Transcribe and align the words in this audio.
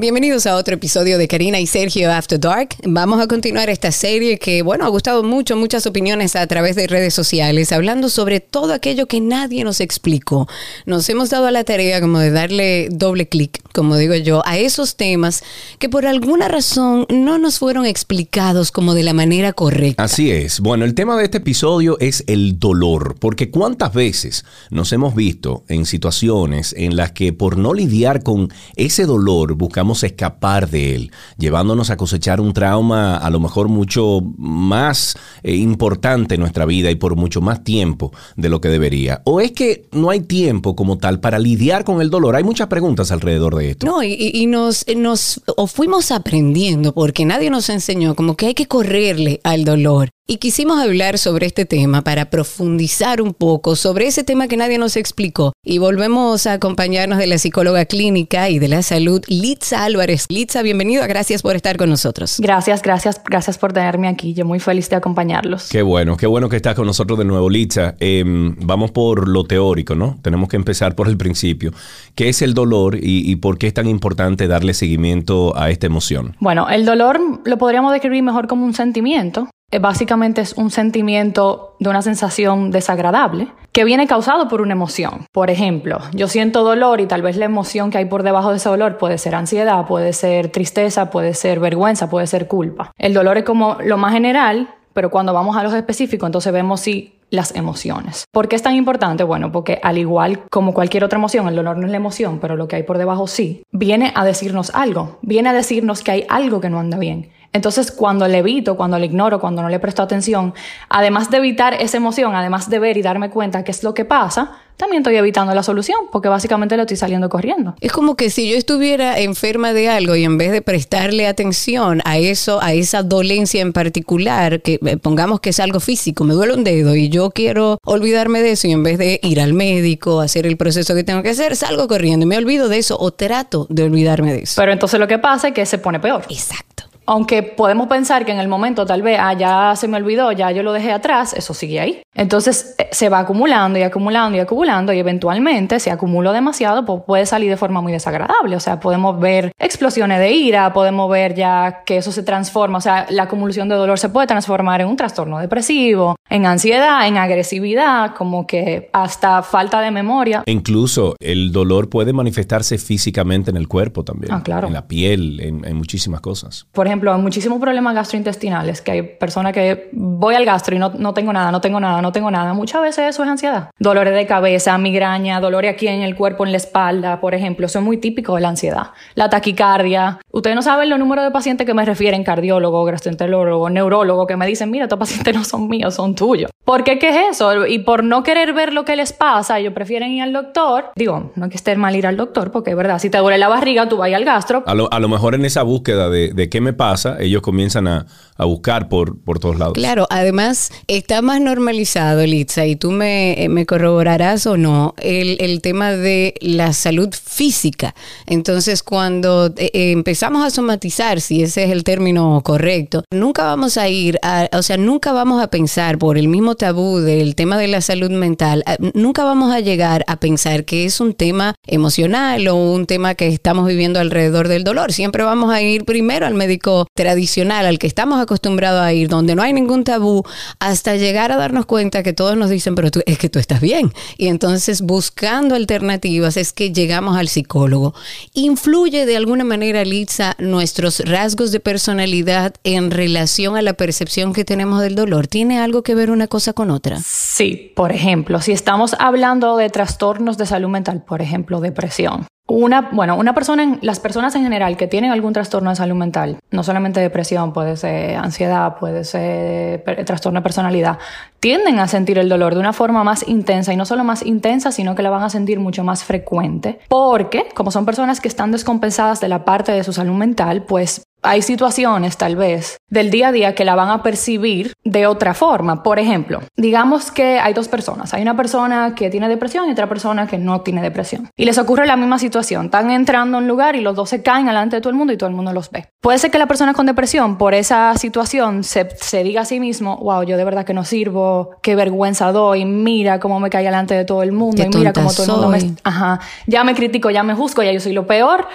Bienvenidos 0.00 0.46
a 0.46 0.54
otro 0.54 0.76
episodio 0.76 1.18
de 1.18 1.26
Karina 1.26 1.58
y 1.58 1.66
Sergio 1.66 2.12
After 2.12 2.38
Dark. 2.38 2.68
Vamos 2.84 3.20
a 3.20 3.26
continuar 3.26 3.68
esta 3.68 3.90
serie 3.90 4.38
que, 4.38 4.62
bueno, 4.62 4.84
ha 4.84 4.88
gustado 4.88 5.24
mucho, 5.24 5.56
muchas 5.56 5.88
opiniones 5.88 6.36
a 6.36 6.46
través 6.46 6.76
de 6.76 6.86
redes 6.86 7.12
sociales, 7.14 7.72
hablando 7.72 8.08
sobre 8.08 8.38
todo 8.38 8.74
aquello 8.74 9.06
que 9.06 9.20
nadie 9.20 9.64
nos 9.64 9.80
explicó. 9.80 10.46
Nos 10.86 11.08
hemos 11.08 11.30
dado 11.30 11.50
la 11.50 11.64
tarea 11.64 12.00
como 12.00 12.20
de 12.20 12.30
darle 12.30 12.90
doble 12.92 13.28
clic, 13.28 13.60
como 13.72 13.96
digo 13.96 14.14
yo, 14.14 14.40
a 14.46 14.56
esos 14.56 14.94
temas 14.94 15.42
que 15.80 15.88
por 15.88 16.06
alguna 16.06 16.46
razón 16.46 17.04
no 17.08 17.38
nos 17.38 17.58
fueron 17.58 17.84
explicados 17.84 18.70
como 18.70 18.94
de 18.94 19.02
la 19.02 19.14
manera 19.14 19.52
correcta. 19.52 20.04
Así 20.04 20.30
es. 20.30 20.60
Bueno, 20.60 20.84
el 20.84 20.94
tema 20.94 21.16
de 21.16 21.24
este 21.24 21.38
episodio 21.38 21.98
es 21.98 22.22
el 22.28 22.60
dolor, 22.60 23.16
porque 23.18 23.50
cuántas 23.50 23.92
veces 23.94 24.44
nos 24.70 24.92
hemos 24.92 25.16
visto 25.16 25.64
en 25.66 25.86
situaciones 25.86 26.72
en 26.78 26.94
las 26.94 27.10
que 27.10 27.32
por 27.32 27.58
no 27.58 27.74
lidiar 27.74 28.22
con 28.22 28.52
ese 28.76 29.04
dolor 29.04 29.54
buscamos 29.54 29.87
escapar 29.94 30.70
de 30.70 30.94
él, 30.94 31.12
llevándonos 31.36 31.90
a 31.90 31.96
cosechar 31.96 32.40
un 32.40 32.52
trauma 32.52 33.16
a 33.16 33.30
lo 33.30 33.40
mejor 33.40 33.68
mucho 33.68 34.20
más 34.36 35.16
eh, 35.42 35.54
importante 35.54 36.34
en 36.34 36.40
nuestra 36.40 36.64
vida 36.64 36.90
y 36.90 36.94
por 36.94 37.16
mucho 37.16 37.40
más 37.40 37.64
tiempo 37.64 38.12
de 38.36 38.48
lo 38.48 38.60
que 38.60 38.68
debería. 38.68 39.22
O 39.24 39.40
es 39.40 39.52
que 39.52 39.88
no 39.92 40.10
hay 40.10 40.20
tiempo 40.20 40.76
como 40.76 40.98
tal 40.98 41.20
para 41.20 41.38
lidiar 41.38 41.84
con 41.84 42.00
el 42.00 42.10
dolor. 42.10 42.36
Hay 42.36 42.44
muchas 42.44 42.68
preguntas 42.68 43.10
alrededor 43.12 43.56
de 43.56 43.70
esto. 43.70 43.86
No, 43.86 44.02
y, 44.02 44.46
nos, 44.46 44.84
nos 44.96 45.40
o 45.56 45.66
fuimos 45.66 46.10
aprendiendo 46.10 46.92
porque 46.92 47.24
nadie 47.24 47.50
nos 47.50 47.68
enseñó 47.68 48.14
como 48.14 48.36
que 48.36 48.46
hay 48.46 48.54
que 48.54 48.66
correrle 48.66 49.40
al 49.44 49.64
dolor. 49.64 50.10
Y 50.30 50.36
quisimos 50.36 50.78
hablar 50.78 51.16
sobre 51.16 51.46
este 51.46 51.64
tema 51.64 52.04
para 52.04 52.28
profundizar 52.28 53.22
un 53.22 53.32
poco 53.32 53.76
sobre 53.76 54.08
ese 54.08 54.24
tema 54.24 54.46
que 54.46 54.58
nadie 54.58 54.76
nos 54.76 54.98
explicó. 54.98 55.54
Y 55.64 55.78
volvemos 55.78 56.46
a 56.46 56.52
acompañarnos 56.52 57.16
de 57.16 57.26
la 57.26 57.38
psicóloga 57.38 57.86
clínica 57.86 58.50
y 58.50 58.58
de 58.58 58.68
la 58.68 58.82
salud, 58.82 59.22
Litza 59.28 59.86
Álvarez. 59.86 60.26
Litza, 60.28 60.60
bienvenida, 60.60 61.06
gracias 61.06 61.40
por 61.40 61.56
estar 61.56 61.78
con 61.78 61.88
nosotros. 61.88 62.40
Gracias, 62.40 62.82
gracias, 62.82 63.22
gracias 63.24 63.56
por 63.56 63.72
tenerme 63.72 64.06
aquí. 64.06 64.34
Yo 64.34 64.44
muy 64.44 64.60
feliz 64.60 64.90
de 64.90 64.96
acompañarlos. 64.96 65.70
Qué 65.70 65.80
bueno, 65.80 66.18
qué 66.18 66.26
bueno 66.26 66.50
que 66.50 66.56
estás 66.56 66.74
con 66.74 66.84
nosotros 66.84 67.18
de 67.18 67.24
nuevo, 67.24 67.48
Litza. 67.48 67.94
Em, 67.98 68.54
vamos 68.60 68.90
por 68.90 69.28
lo 69.28 69.44
teórico, 69.44 69.94
¿no? 69.94 70.18
Tenemos 70.20 70.50
que 70.50 70.56
empezar 70.56 70.94
por 70.94 71.08
el 71.08 71.16
principio. 71.16 71.72
¿Qué 72.14 72.28
es 72.28 72.42
el 72.42 72.52
dolor 72.52 72.96
y, 72.96 73.32
y 73.32 73.36
por 73.36 73.56
qué 73.56 73.66
es 73.66 73.72
tan 73.72 73.88
importante 73.88 74.46
darle 74.46 74.74
seguimiento 74.74 75.56
a 75.56 75.70
esta 75.70 75.86
emoción? 75.86 76.36
Bueno, 76.38 76.68
el 76.68 76.84
dolor 76.84 77.18
lo 77.46 77.56
podríamos 77.56 77.92
describir 77.92 78.22
mejor 78.22 78.46
como 78.46 78.66
un 78.66 78.74
sentimiento 78.74 79.48
básicamente 79.80 80.40
es 80.40 80.54
un 80.54 80.70
sentimiento 80.70 81.76
de 81.78 81.90
una 81.90 82.02
sensación 82.02 82.70
desagradable 82.70 83.48
que 83.72 83.84
viene 83.84 84.06
causado 84.06 84.48
por 84.48 84.62
una 84.62 84.72
emoción. 84.72 85.26
Por 85.30 85.50
ejemplo, 85.50 85.98
yo 86.12 86.26
siento 86.26 86.64
dolor 86.64 87.00
y 87.00 87.06
tal 87.06 87.22
vez 87.22 87.36
la 87.36 87.44
emoción 87.44 87.90
que 87.90 87.98
hay 87.98 88.06
por 88.06 88.22
debajo 88.22 88.50
de 88.50 88.56
ese 88.56 88.68
dolor 88.68 88.96
puede 88.96 89.18
ser 89.18 89.34
ansiedad, 89.34 89.86
puede 89.86 90.12
ser 90.14 90.50
tristeza, 90.50 91.10
puede 91.10 91.34
ser 91.34 91.60
vergüenza, 91.60 92.08
puede 92.08 92.26
ser 92.26 92.48
culpa. 92.48 92.92
El 92.96 93.14
dolor 93.14 93.36
es 93.38 93.44
como 93.44 93.76
lo 93.84 93.98
más 93.98 94.14
general, 94.14 94.74
pero 94.94 95.10
cuando 95.10 95.32
vamos 95.32 95.56
a 95.56 95.62
los 95.62 95.74
específicos, 95.74 96.26
entonces 96.26 96.52
vemos 96.52 96.80
si 96.80 97.14
las 97.30 97.54
emociones. 97.54 98.24
¿Por 98.32 98.48
qué 98.48 98.56
es 98.56 98.62
tan 98.62 98.74
importante? 98.74 99.22
Bueno, 99.22 99.52
porque 99.52 99.78
al 99.82 99.98
igual 99.98 100.40
como 100.50 100.72
cualquier 100.74 101.04
otra 101.04 101.18
emoción, 101.18 101.46
el 101.46 101.56
dolor 101.56 101.76
no 101.76 101.86
es 101.86 101.90
la 101.90 101.98
emoción, 101.98 102.38
pero 102.40 102.56
lo 102.56 102.68
que 102.68 102.76
hay 102.76 102.82
por 102.82 102.98
debajo 102.98 103.26
sí, 103.26 103.62
viene 103.70 104.12
a 104.14 104.24
decirnos 104.24 104.70
algo, 104.74 105.18
viene 105.22 105.50
a 105.50 105.52
decirnos 105.52 106.02
que 106.02 106.10
hay 106.10 106.26
algo 106.28 106.60
que 106.60 106.70
no 106.70 106.78
anda 106.78 106.98
bien. 106.98 107.30
Entonces, 107.52 107.90
cuando 107.90 108.28
le 108.28 108.38
evito, 108.38 108.76
cuando 108.76 108.98
le 108.98 109.06
ignoro, 109.06 109.40
cuando 109.40 109.62
no 109.62 109.68
le 109.68 109.78
presto 109.78 110.02
atención, 110.02 110.54
además 110.88 111.30
de 111.30 111.38
evitar 111.38 111.74
esa 111.74 111.96
emoción, 111.96 112.34
además 112.34 112.68
de 112.68 112.78
ver 112.78 112.96
y 112.96 113.02
darme 113.02 113.30
cuenta 113.30 113.64
qué 113.64 113.70
es 113.70 113.82
lo 113.82 113.94
que 113.94 114.04
pasa, 114.04 114.58
también 114.76 115.00
estoy 115.00 115.16
evitando 115.16 115.52
la 115.54 115.64
solución, 115.64 115.98
porque 116.12 116.28
básicamente 116.28 116.76
lo 116.76 116.82
estoy 116.82 116.96
saliendo 116.96 117.28
corriendo. 117.28 117.74
Es 117.80 117.90
como 117.90 118.14
que 118.14 118.30
si 118.30 118.48
yo 118.48 118.56
estuviera 118.56 119.18
enferma 119.18 119.72
de 119.72 119.88
algo 119.88 120.14
y 120.14 120.22
en 120.24 120.38
vez 120.38 120.52
de 120.52 120.62
prestarle 120.62 121.26
atención 121.26 122.00
a 122.04 122.18
eso, 122.18 122.62
a 122.62 122.74
esa 122.74 123.02
dolencia 123.02 123.60
en 123.60 123.72
particular, 123.72 124.62
que 124.62 124.78
eh, 124.86 124.96
pongamos 124.96 125.40
que 125.40 125.50
es 125.50 125.58
algo 125.58 125.80
físico, 125.80 126.22
me 126.22 126.34
duele 126.34 126.54
un 126.54 126.62
dedo 126.62 126.94
y 126.94 127.08
yo 127.08 127.30
quiero 127.30 127.78
olvidarme 127.84 128.40
de 128.40 128.52
eso 128.52 128.68
y 128.68 128.72
en 128.72 128.84
vez 128.84 128.98
de 128.98 129.18
ir 129.24 129.40
al 129.40 129.52
médico, 129.52 130.20
hacer 130.20 130.46
el 130.46 130.56
proceso 130.56 130.94
que 130.94 131.02
tengo 131.02 131.24
que 131.24 131.30
hacer, 131.30 131.56
salgo 131.56 131.88
corriendo 131.88 132.24
y 132.24 132.28
me 132.28 132.36
olvido 132.36 132.68
de 132.68 132.78
eso 132.78 132.96
o 133.00 133.10
trato 133.10 133.66
de 133.70 133.82
olvidarme 133.82 134.32
de 134.32 134.42
eso. 134.42 134.54
Pero 134.60 134.70
entonces 134.70 135.00
lo 135.00 135.08
que 135.08 135.18
pasa 135.18 135.48
es 135.48 135.54
que 135.54 135.66
se 135.66 135.78
pone 135.78 135.98
peor. 135.98 136.22
Exacto 136.28 136.77
aunque 137.08 137.42
podemos 137.42 137.88
pensar 137.88 138.26
que 138.26 138.32
en 138.32 138.38
el 138.38 138.48
momento 138.48 138.84
tal 138.84 139.00
vez, 139.00 139.18
ah, 139.18 139.32
ya 139.32 139.72
se 139.76 139.88
me 139.88 139.96
olvidó, 139.96 140.30
ya 140.32 140.52
yo 140.52 140.62
lo 140.62 140.74
dejé 140.74 140.92
atrás, 140.92 141.32
eso 141.32 141.54
sigue 141.54 141.80
ahí. 141.80 142.02
Entonces 142.14 142.74
eh, 142.76 142.88
se 142.92 143.08
va 143.08 143.20
acumulando 143.20 143.78
y 143.78 143.82
acumulando 143.82 144.36
y 144.36 144.40
acumulando 144.40 144.92
y 144.92 144.98
eventualmente 144.98 145.80
si 145.80 145.88
acumuló 145.88 146.34
demasiado, 146.34 146.84
pues 146.84 147.02
puede 147.06 147.24
salir 147.24 147.48
de 147.48 147.56
forma 147.56 147.80
muy 147.80 147.92
desagradable. 147.92 148.56
O 148.56 148.60
sea, 148.60 148.78
podemos 148.78 149.18
ver 149.18 149.52
explosiones 149.58 150.18
de 150.18 150.32
ira, 150.32 150.74
podemos 150.74 151.10
ver 151.10 151.34
ya 151.34 151.82
que 151.86 151.96
eso 151.96 152.12
se 152.12 152.22
transforma, 152.22 152.76
o 152.76 152.82
sea, 152.82 153.06
la 153.08 153.22
acumulación 153.22 153.70
de 153.70 153.76
dolor 153.76 153.98
se 153.98 154.10
puede 154.10 154.26
transformar 154.26 154.82
en 154.82 154.88
un 154.88 154.96
trastorno 154.96 155.38
depresivo, 155.38 156.16
en 156.28 156.44
ansiedad, 156.44 157.08
en 157.08 157.16
agresividad, 157.16 158.14
como 158.16 158.46
que 158.46 158.90
hasta 158.92 159.42
falta 159.42 159.80
de 159.80 159.90
memoria. 159.90 160.42
Incluso 160.44 161.16
el 161.20 161.52
dolor 161.52 161.88
puede 161.88 162.12
manifestarse 162.12 162.76
físicamente 162.76 163.50
en 163.50 163.56
el 163.56 163.66
cuerpo 163.66 164.04
también, 164.04 164.34
ah, 164.34 164.42
claro. 164.42 164.66
en 164.66 164.74
la 164.74 164.86
piel, 164.86 165.40
en, 165.40 165.64
en 165.64 165.74
muchísimas 165.74 166.20
cosas. 166.20 166.66
Por 166.72 166.86
ejemplo, 166.86 166.97
ejemplo, 166.98 167.14
hay 167.14 167.20
muchísimos 167.20 167.60
problemas 167.60 167.94
gastrointestinales, 167.94 168.82
que 168.82 168.90
hay 168.90 169.02
personas 169.02 169.52
que 169.52 169.88
voy 169.92 170.34
al 170.34 170.44
gastro 170.44 170.74
y 170.74 170.78
no, 170.78 170.90
no 170.90 171.14
tengo 171.14 171.32
nada, 171.32 171.52
no 171.52 171.60
tengo 171.60 171.80
nada, 171.80 172.02
no 172.02 172.12
tengo 172.12 172.30
nada. 172.30 172.52
Muchas 172.54 172.82
veces 172.82 173.10
eso 173.10 173.22
es 173.22 173.28
ansiedad. 173.28 173.70
Dolores 173.78 174.14
de 174.14 174.26
cabeza, 174.26 174.76
migraña, 174.78 175.40
dolores 175.40 175.72
aquí 175.72 175.86
en 175.88 176.02
el 176.02 176.16
cuerpo, 176.16 176.44
en 176.44 176.52
la 176.52 176.56
espalda, 176.56 177.20
por 177.20 177.34
ejemplo, 177.34 177.66
eso 177.66 177.78
es 177.78 177.84
muy 177.84 177.98
típico 177.98 178.34
de 178.34 178.40
la 178.40 178.48
ansiedad. 178.48 178.88
La 179.14 179.30
taquicardia. 179.30 180.18
Ustedes 180.30 180.56
no 180.56 180.62
saben 180.62 180.90
los 180.90 180.98
números 180.98 181.24
de 181.24 181.30
pacientes 181.30 181.66
que 181.66 181.74
me 181.74 181.84
refieren, 181.84 182.24
cardiólogo, 182.24 182.84
gastroenterólogo, 182.84 183.70
neurólogo, 183.70 184.26
que 184.26 184.36
me 184.36 184.46
dicen, 184.46 184.70
mira, 184.70 184.84
estos 184.84 184.98
pacientes 184.98 185.34
no 185.34 185.44
son 185.44 185.68
míos, 185.68 185.94
son 185.94 186.14
tuyos. 186.14 186.50
¿Por 186.64 186.84
qué 186.84 186.98
qué 186.98 187.08
es 187.08 187.16
eso? 187.32 187.66
Y 187.66 187.78
por 187.78 188.04
no 188.04 188.22
querer 188.22 188.52
ver 188.52 188.74
lo 188.74 188.84
que 188.84 188.94
les 188.94 189.12
pasa, 189.12 189.58
ellos 189.58 189.72
prefieren 189.72 190.10
ir 190.10 190.22
al 190.22 190.32
doctor. 190.32 190.90
Digo, 190.96 191.32
no 191.34 191.48
que 191.48 191.56
esté 191.56 191.74
mal 191.76 191.96
ir 191.96 192.06
al 192.06 192.16
doctor, 192.16 192.50
porque 192.50 192.70
es 192.70 192.76
verdad, 192.76 192.98
si 192.98 193.08
te 193.08 193.18
duele 193.18 193.38
la 193.38 193.48
barriga, 193.48 193.88
tú 193.88 193.96
vas 193.96 194.12
al 194.12 194.24
gastro. 194.24 194.64
A 194.66 194.74
lo, 194.74 194.92
a 194.92 195.00
lo 195.00 195.08
mejor 195.08 195.34
en 195.34 195.44
esa 195.46 195.62
búsqueda 195.62 196.10
de, 196.10 196.32
de 196.34 196.50
qué 196.50 196.60
me 196.60 196.74
pasa, 196.74 196.87
ellos 197.18 197.42
comienzan 197.42 197.88
a, 197.88 198.06
buscar 198.38 198.88
por, 198.88 199.18
por 199.18 199.40
todos 199.40 199.58
lados. 199.58 199.74
Claro, 199.74 200.06
además 200.10 200.70
está 200.86 201.22
más 201.22 201.40
normalizado, 201.40 202.24
Litza, 202.24 202.66
y 202.66 202.76
tú 202.76 202.92
me, 202.92 203.48
me 203.50 203.66
corroborarás 203.66 204.46
o 204.46 204.56
no, 204.56 204.94
el, 204.98 205.60
tema 205.60 205.90
de 205.90 206.34
la 206.40 206.72
salud 206.72 207.08
física. 207.12 207.96
Entonces, 208.26 208.84
cuando 208.84 209.52
eh, 209.56 209.70
eh, 209.74 209.90
empezamos 209.90 210.44
a 210.44 210.50
somatizar, 210.50 211.20
si 211.20 211.42
ese 211.42 211.64
es 211.64 211.70
el 211.72 211.82
término 211.82 212.40
correcto, 212.44 213.02
nunca 213.10 213.44
vamos 213.44 213.76
a 213.76 213.88
ir, 213.88 214.20
a, 214.22 214.48
o 214.52 214.62
sea, 214.62 214.76
nunca 214.76 215.12
vamos 215.12 215.42
a 215.42 215.48
pensar 215.48 215.98
por 215.98 216.16
el 216.16 216.28
mismo 216.28 216.54
tabú 216.54 216.98
del 217.00 217.34
tema 217.34 217.58
de 217.58 217.66
la 217.66 217.80
salud 217.80 218.10
mental, 218.10 218.62
nunca 218.94 219.24
vamos 219.24 219.52
a 219.52 219.58
llegar 219.58 220.04
a 220.06 220.20
pensar 220.20 220.64
que 220.64 220.84
es 220.84 221.00
un 221.00 221.14
tema 221.14 221.54
emocional 221.66 222.46
o 222.48 222.54
un 222.54 222.86
tema 222.86 223.14
que 223.14 223.26
estamos 223.28 223.66
viviendo 223.66 223.98
alrededor 223.98 224.48
del 224.48 224.64
dolor. 224.64 224.92
Siempre 224.92 225.24
vamos 225.24 225.50
a 225.50 225.60
ir 225.60 225.84
primero 225.84 226.26
al 226.26 226.34
médico 226.34 226.77
tradicional 226.94 227.66
al 227.66 227.78
que 227.78 227.86
estamos 227.86 228.20
acostumbrados 228.20 228.82
a 228.82 228.92
ir, 228.92 229.08
donde 229.08 229.34
no 229.34 229.42
hay 229.42 229.52
ningún 229.52 229.84
tabú, 229.84 230.24
hasta 230.58 230.96
llegar 230.96 231.32
a 231.32 231.36
darnos 231.36 231.66
cuenta 231.66 232.02
que 232.02 232.12
todos 232.12 232.36
nos 232.36 232.50
dicen, 232.50 232.74
pero 232.74 232.90
tú, 232.90 233.00
es 233.06 233.18
que 233.18 233.28
tú 233.28 233.38
estás 233.38 233.60
bien. 233.60 233.92
Y 234.16 234.28
entonces 234.28 234.82
buscando 234.82 235.54
alternativas 235.54 236.36
es 236.36 236.52
que 236.52 236.72
llegamos 236.72 237.16
al 237.16 237.28
psicólogo. 237.28 237.94
¿Influye 238.34 239.06
de 239.06 239.16
alguna 239.16 239.44
manera, 239.44 239.84
Litza, 239.84 240.34
nuestros 240.38 241.00
rasgos 241.00 241.52
de 241.52 241.60
personalidad 241.60 242.54
en 242.64 242.90
relación 242.90 243.56
a 243.56 243.62
la 243.62 243.74
percepción 243.74 244.32
que 244.32 244.44
tenemos 244.44 244.80
del 244.80 244.94
dolor? 244.94 245.26
¿Tiene 245.26 245.58
algo 245.58 245.82
que 245.82 245.94
ver 245.94 246.10
una 246.10 246.26
cosa 246.26 246.52
con 246.52 246.70
otra? 246.70 246.98
Sí, 247.04 247.72
por 247.74 247.92
ejemplo, 247.92 248.40
si 248.40 248.52
estamos 248.52 248.96
hablando 248.98 249.56
de 249.56 249.70
trastornos 249.70 250.38
de 250.38 250.46
salud 250.46 250.68
mental, 250.68 251.02
por 251.04 251.22
ejemplo, 251.22 251.60
depresión, 251.60 252.26
una, 252.48 252.88
bueno, 252.92 253.16
una 253.16 253.34
persona, 253.34 253.78
las 253.82 254.00
personas 254.00 254.34
en 254.34 254.42
general 254.42 254.78
que 254.78 254.86
tienen 254.86 255.10
algún 255.10 255.34
trastorno 255.34 255.68
de 255.68 255.76
salud 255.76 255.96
mental, 255.96 256.38
no 256.50 256.62
solamente 256.62 256.98
depresión, 256.98 257.52
puede 257.52 257.76
ser 257.76 258.16
ansiedad, 258.16 258.76
puede 258.78 259.04
ser 259.04 259.84
trastorno 260.06 260.40
de 260.40 260.42
personalidad, 260.42 260.98
tienden 261.40 261.78
a 261.78 261.86
sentir 261.88 262.18
el 262.18 262.30
dolor 262.30 262.54
de 262.54 262.60
una 262.60 262.72
forma 262.72 263.04
más 263.04 263.28
intensa 263.28 263.74
y 263.74 263.76
no 263.76 263.84
solo 263.84 264.02
más 264.02 264.24
intensa, 264.24 264.72
sino 264.72 264.94
que 264.94 265.02
la 265.02 265.10
van 265.10 265.22
a 265.22 265.30
sentir 265.30 265.60
mucho 265.60 265.84
más 265.84 266.04
frecuente, 266.04 266.78
porque 266.88 267.48
como 267.54 267.70
son 267.70 267.84
personas 267.84 268.20
que 268.20 268.28
están 268.28 268.50
descompensadas 268.50 269.20
de 269.20 269.28
la 269.28 269.44
parte 269.44 269.72
de 269.72 269.84
su 269.84 269.92
salud 269.92 270.14
mental, 270.14 270.62
pues 270.62 271.02
hay 271.22 271.42
situaciones 271.42 272.16
tal 272.16 272.36
vez 272.36 272.78
del 272.88 273.10
día 273.10 273.28
a 273.28 273.32
día 273.32 273.54
que 273.54 273.64
la 273.64 273.74
van 273.74 273.90
a 273.90 274.02
percibir 274.02 274.72
de 274.84 275.06
otra 275.06 275.34
forma. 275.34 275.82
Por 275.82 275.98
ejemplo, 275.98 276.40
digamos 276.56 277.10
que 277.10 277.38
hay 277.38 277.52
dos 277.52 277.68
personas. 277.68 278.14
Hay 278.14 278.22
una 278.22 278.36
persona 278.36 278.94
que 278.94 279.10
tiene 279.10 279.28
depresión 279.28 279.68
y 279.68 279.72
otra 279.72 279.88
persona 279.88 280.26
que 280.26 280.38
no 280.38 280.60
tiene 280.62 280.80
depresión. 280.80 281.28
Y 281.36 281.44
les 281.44 281.58
ocurre 281.58 281.86
la 281.86 281.96
misma 281.96 282.18
situación. 282.18 282.66
Están 282.66 282.90
entrando 282.90 283.36
a 283.36 283.40
un 283.40 283.48
lugar 283.48 283.76
y 283.76 283.80
los 283.80 283.96
dos 283.96 284.08
se 284.08 284.22
caen 284.22 284.46
delante 284.46 284.76
de 284.76 284.80
todo 284.80 284.90
el 284.90 284.96
mundo 284.96 285.12
y 285.12 285.16
todo 285.16 285.28
el 285.28 285.34
mundo 285.34 285.52
los 285.52 285.70
ve. 285.70 285.88
Puede 286.00 286.18
ser 286.18 286.30
que 286.30 286.38
la 286.38 286.46
persona 286.46 286.72
con 286.72 286.86
depresión 286.86 287.36
por 287.36 287.52
esa 287.54 287.94
situación 287.96 288.64
se, 288.64 288.88
se 289.00 289.22
diga 289.24 289.42
a 289.42 289.44
sí 289.44 289.60
mismo, 289.60 289.96
wow, 289.98 290.22
yo 290.22 290.36
de 290.36 290.44
verdad 290.44 290.64
que 290.64 290.74
no 290.74 290.84
sirvo, 290.84 291.50
qué 291.62 291.74
vergüenza 291.74 292.32
doy, 292.32 292.64
mira 292.64 293.18
cómo 293.18 293.40
me 293.40 293.50
cae 293.50 293.64
delante 293.64 293.94
de 293.94 294.04
todo 294.04 294.22
el 294.22 294.32
mundo 294.32 294.62
y 294.62 294.68
mira 294.68 294.92
cómo 294.92 295.12
todo 295.12 295.24
el 295.24 295.32
mundo 295.32 295.48
me... 295.48 295.74
Ajá, 295.84 296.20
ya 296.46 296.64
me 296.64 296.74
critico, 296.74 297.10
ya 297.10 297.22
me 297.22 297.34
juzgo, 297.34 297.62
ya 297.62 297.72
yo 297.72 297.80
soy 297.80 297.92
lo 297.92 298.06
peor 298.06 298.46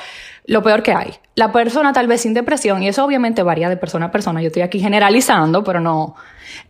lo 0.46 0.64
peor 0.64 0.84
que 0.84 0.94
hay. 0.94 1.14
La 1.36 1.52
persona 1.52 1.94
tal 1.94 2.08
vez 2.08 2.22
sin 2.22 2.34
depresión, 2.34 2.84
y 2.84 2.88
eso 2.88 3.04
obviamente 3.06 3.44
varía 3.44 3.70
de 3.70 3.78
persona 3.78 4.08
a 4.08 4.12
persona, 4.12 4.42
yo 4.42 4.48
estoy 4.48 4.62
aquí 4.62 4.80
generalizando, 4.80 5.64
pero 5.64 5.80
no, 5.80 6.16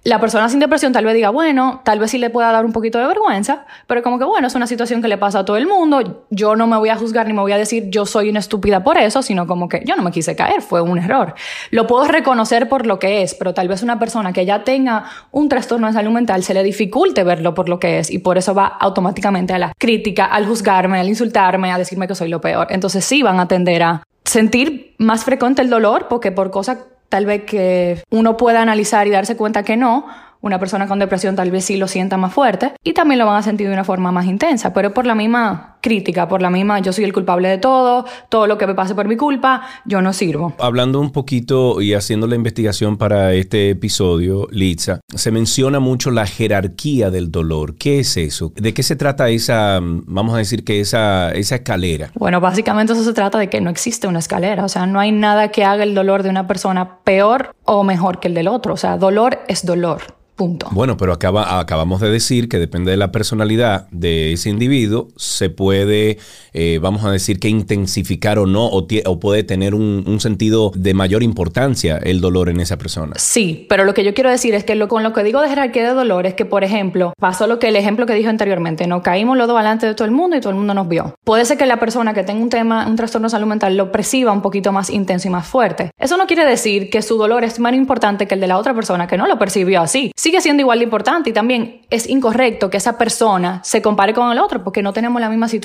la 0.04 0.20
persona 0.20 0.50
sin 0.50 0.60
depresión 0.60 0.94
tal 0.94 1.06
vez 1.06 1.14
diga, 1.14 1.30
bueno, 1.30 1.82
tal 1.84 2.00
vez 2.00 2.12
sí 2.12 2.18
le 2.18 2.30
pueda 2.30 2.52
dar 2.52 2.66
un 2.66 2.74
poquito 2.74 3.00
de 3.00 3.08
vergüenza, 3.08 3.66
pero 3.88 4.04
como 4.04 4.20
que 4.20 4.26
bueno, 4.26 4.48
es 4.48 4.56
una 4.56 4.68
situación 4.68 5.02
que 5.02 5.08
le 5.08 5.18
pasa 5.18 5.40
a 5.40 5.46
todo 5.46 5.58
el 5.58 5.68
mundo, 5.68 6.26
yo 6.30 6.56
no 6.56 6.68
me 6.68 6.78
voy 6.78 6.90
a 6.90 6.96
juzgar 6.96 7.28
ni 7.28 7.34
me 7.34 7.42
voy 7.42 7.52
a 7.52 7.58
decir 7.58 7.90
yo 7.90 8.06
soy 8.06 8.30
una 8.30 8.40
estúpida 8.40 8.84
por 8.84 8.98
eso, 8.98 9.22
sino 9.22 9.48
como 9.48 9.70
que 9.70 9.84
yo 9.86 9.96
no 9.96 10.04
me 10.04 10.12
quise 10.12 10.36
caer, 10.36 10.62
fue 10.62 10.82
un 10.82 10.98
error. 10.98 11.34
Lo 11.72 11.88
puedo 11.88 12.06
reconocer 12.06 12.70
por 12.70 12.86
lo 12.86 13.00
que 13.00 13.22
es, 13.22 13.34
pero 13.36 13.54
tal 13.54 13.68
vez 13.68 13.84
una 13.84 14.00
persona 14.00 14.34
que 14.34 14.46
ya 14.46 14.64
tenga 14.64 15.06
un 15.32 15.50
trastorno 15.50 15.88
de 15.88 15.94
salud 15.94 16.12
mental 16.12 16.44
se 16.44 16.54
le 16.54 16.64
dificulte 16.64 17.24
verlo 17.24 17.54
por 17.54 17.70
lo 17.70 17.80
que 17.80 18.00
es 18.00 18.12
y 18.12 18.20
por 18.20 18.38
eso 18.38 18.54
va 18.54 18.68
automáticamente 18.68 19.54
a 19.54 19.58
la 19.58 19.74
crítica, 19.78 20.26
al 20.26 20.46
juzgarme, 20.46 21.00
al 21.00 21.08
insultarme, 21.08 21.72
a 21.72 21.78
decirme 21.78 22.08
que 22.08 22.16
soy 22.16 22.30
lo 22.30 22.42
peor. 22.42 22.68
Entonces 22.70 23.06
sí 23.06 23.22
van 23.22 23.40
a 23.40 23.48
tender 23.48 23.84
a 23.84 24.04
sentir 24.26 24.96
más 24.98 25.24
frecuente 25.26 25.62
el 25.62 25.70
dolor 25.70 26.08
porque 26.10 26.32
por 26.32 26.50
cosas 26.50 26.78
tal 27.14 27.28
vez 27.28 27.44
que 27.44 28.02
uno 28.10 28.38
pueda 28.38 28.64
analizar 28.64 29.06
y 29.06 29.12
darse 29.12 29.38
cuenta 29.38 29.62
que 29.62 29.78
no, 29.78 30.08
una 30.42 30.58
persona 30.58 30.88
con 30.88 30.98
depresión 30.98 31.36
tal 31.36 31.52
vez 31.52 31.64
sí 31.64 31.78
lo 31.78 31.88
sienta 31.88 32.18
más 32.18 32.34
fuerte 32.34 32.74
y 32.84 32.94
también 32.94 33.20
lo 33.20 33.28
van 33.28 33.36
a 33.36 33.44
sentir 33.44 33.68
de 33.68 33.74
una 33.74 33.84
forma 33.84 34.12
más 34.12 34.26
intensa, 34.26 34.74
pero 34.74 34.96
por 34.96 35.06
la 35.06 35.14
misma 35.14 35.73
crítica, 35.84 36.30
por 36.30 36.42
la 36.42 36.50
misma 36.50 36.80
yo 36.80 36.94
soy 36.94 37.04
el 37.04 37.14
culpable 37.14 37.50
de 37.50 37.58
todo, 37.58 38.06
todo 38.30 38.48
lo 38.48 38.58
que 38.58 38.66
me 38.66 38.74
pase 38.74 38.96
por 38.96 39.08
mi 39.08 39.18
culpa, 39.18 39.62
yo 39.86 40.02
no 40.02 40.14
sirvo. 40.14 40.54
Hablando 40.58 41.00
un 41.02 41.12
poquito 41.12 41.82
y 41.82 41.94
haciendo 41.94 42.26
la 42.26 42.36
investigación 42.36 42.98
para 42.98 43.34
este 43.34 43.70
episodio, 43.72 44.48
Litza, 44.50 45.02
se 45.14 45.30
menciona 45.30 45.82
mucho 45.82 46.10
la 46.10 46.26
jerarquía 46.26 47.12
del 47.12 47.32
dolor. 47.32 47.76
¿Qué 47.76 48.00
es 48.00 48.16
eso? 48.16 48.54
¿De 48.56 48.74
qué 48.74 48.82
se 48.82 48.96
trata 48.96 49.30
esa, 49.30 49.80
vamos 49.82 50.34
a 50.36 50.38
decir 50.38 50.64
que 50.64 50.80
esa, 50.80 51.32
esa 51.32 51.56
escalera? 51.56 52.12
Bueno, 52.16 52.40
básicamente 52.40 52.94
eso 52.94 53.04
se 53.04 53.14
trata 53.14 53.38
de 53.38 53.50
que 53.50 53.60
no 53.60 53.70
existe 53.70 54.08
una 54.08 54.20
escalera, 54.20 54.64
o 54.64 54.70
sea, 54.70 54.86
no 54.86 55.02
hay 55.02 55.12
nada 55.12 55.50
que 55.50 55.66
haga 55.66 55.84
el 55.84 55.94
dolor 55.94 56.24
de 56.24 56.30
una 56.30 56.48
persona 56.48 57.00
peor 57.04 57.54
o 57.66 57.84
mejor 57.84 58.22
que 58.22 58.30
el 58.30 58.34
del 58.34 58.48
otro, 58.48 58.76
o 58.76 58.78
sea, 58.78 58.98
dolor 58.98 59.40
es 59.50 59.66
dolor. 59.66 60.02
Punto. 60.36 60.68
Bueno, 60.72 60.98
pero 60.98 61.14
acaba, 61.14 61.60
acabamos 61.60 62.02
de 62.02 62.10
decir 62.10 62.50
que 62.50 62.58
depende 62.58 62.90
de 62.90 62.98
la 62.98 63.12
personalidad 63.12 63.88
de 63.92 64.34
ese 64.34 64.50
individuo, 64.50 65.10
se 65.16 65.52
puede, 65.52 65.73
eh, 65.76 66.80
vamos 66.82 67.04
a 67.04 67.12
decir, 67.12 67.40
que 67.40 67.50
intensificar 67.50 68.40
o 68.40 68.46
no, 68.46 68.66
o, 68.66 68.88
puede 69.20 69.44
tener 69.44 69.76
un, 69.76 70.04
sentido 70.20 70.72
de 70.76 70.94
mayor 70.94 71.24
importancia 71.24 71.98
el 71.98 72.22
dolor 72.22 72.48
en 72.48 72.60
esa 72.60 72.78
persona. 72.78 73.14
Sí, 73.18 73.66
pero 73.68 73.84
lo 73.84 73.94
que 73.94 74.04
yo 74.04 74.14
quiero 74.14 74.30
decir 74.30 74.54
es 74.54 74.64
que 74.64 74.76
lo, 74.76 74.88
con 74.88 75.04
lo 75.04 75.12
que 75.12 75.24
digo 75.24 75.42
de 75.42 75.50
jerarquía 75.50 75.88
de 75.88 75.94
dolor 75.94 76.26
es 76.26 76.34
que, 76.36 76.46
por 76.46 76.64
ejemplo, 76.64 77.14
pasó 77.20 77.48
lo 77.48 77.60
que 77.60 77.70
el 77.70 77.76
ejemplo 77.76 78.06
que 78.06 78.14
dijo 78.14 78.30
anteriormente, 78.30 78.88
nos 78.88 79.02
caímos 79.02 79.38
los 79.38 79.48
dos 79.48 79.58
delante 79.58 79.88
de 79.88 79.96
todo 79.96 80.06
el 80.06 80.12
mundo 80.12 80.38
y 80.38 80.40
todo 80.40 80.52
el 80.52 80.58
mundo 80.58 80.74
nos 80.74 80.88
vio. 80.88 81.16
Puede 81.24 81.46
ser 81.46 81.58
que 81.58 81.66
la 81.66 81.80
persona 81.80 82.14
que 82.14 82.24
tenga 82.24 82.42
un 82.42 82.50
tema, 82.50 82.88
un 82.88 82.96
trastorno 82.96 83.28
de 83.28 83.32
salud 83.32 83.48
mental, 83.48 83.76
lo 83.76 83.92
perciba 83.92 84.32
un 84.32 84.42
poquito 84.42 84.72
más 84.72 84.90
intenso 84.90 85.28
y 85.28 85.32
más 85.32 85.48
fuerte. 85.48 85.92
Eso 86.00 86.16
no 86.16 86.28
quiere 86.28 86.46
decir 86.46 86.90
que 86.90 87.02
su 87.02 87.18
dolor 87.18 87.44
es 87.44 87.60
más 87.60 87.74
importante 87.74 88.28
que 88.28 88.36
el 88.36 88.42
de 88.42 88.48
la 88.48 88.58
otra 88.58 88.74
persona 88.74 89.08
que 89.08 89.18
no 89.18 89.28
lo 89.28 89.40
percibió 89.40 89.82
así 89.82 90.12
sigue 90.16 90.42
siendo 90.42 90.62
igual 90.62 90.80
de 90.80 90.86
importante 90.86 91.30
y 91.30 91.34
también 91.34 91.82
es 91.90 92.10
incorrecto 92.10 92.70
que 92.70 92.78
esa 92.78 92.98
persona 92.98 93.62
se 93.64 93.82
compare 93.82 94.14
con 94.14 94.32
el 94.32 94.40
otro 94.40 94.64
porque 94.64 94.82
no 94.82 94.94
tenemos 94.94 95.22
la 95.22 95.30
misma 95.30 95.48
situación. 95.48 95.63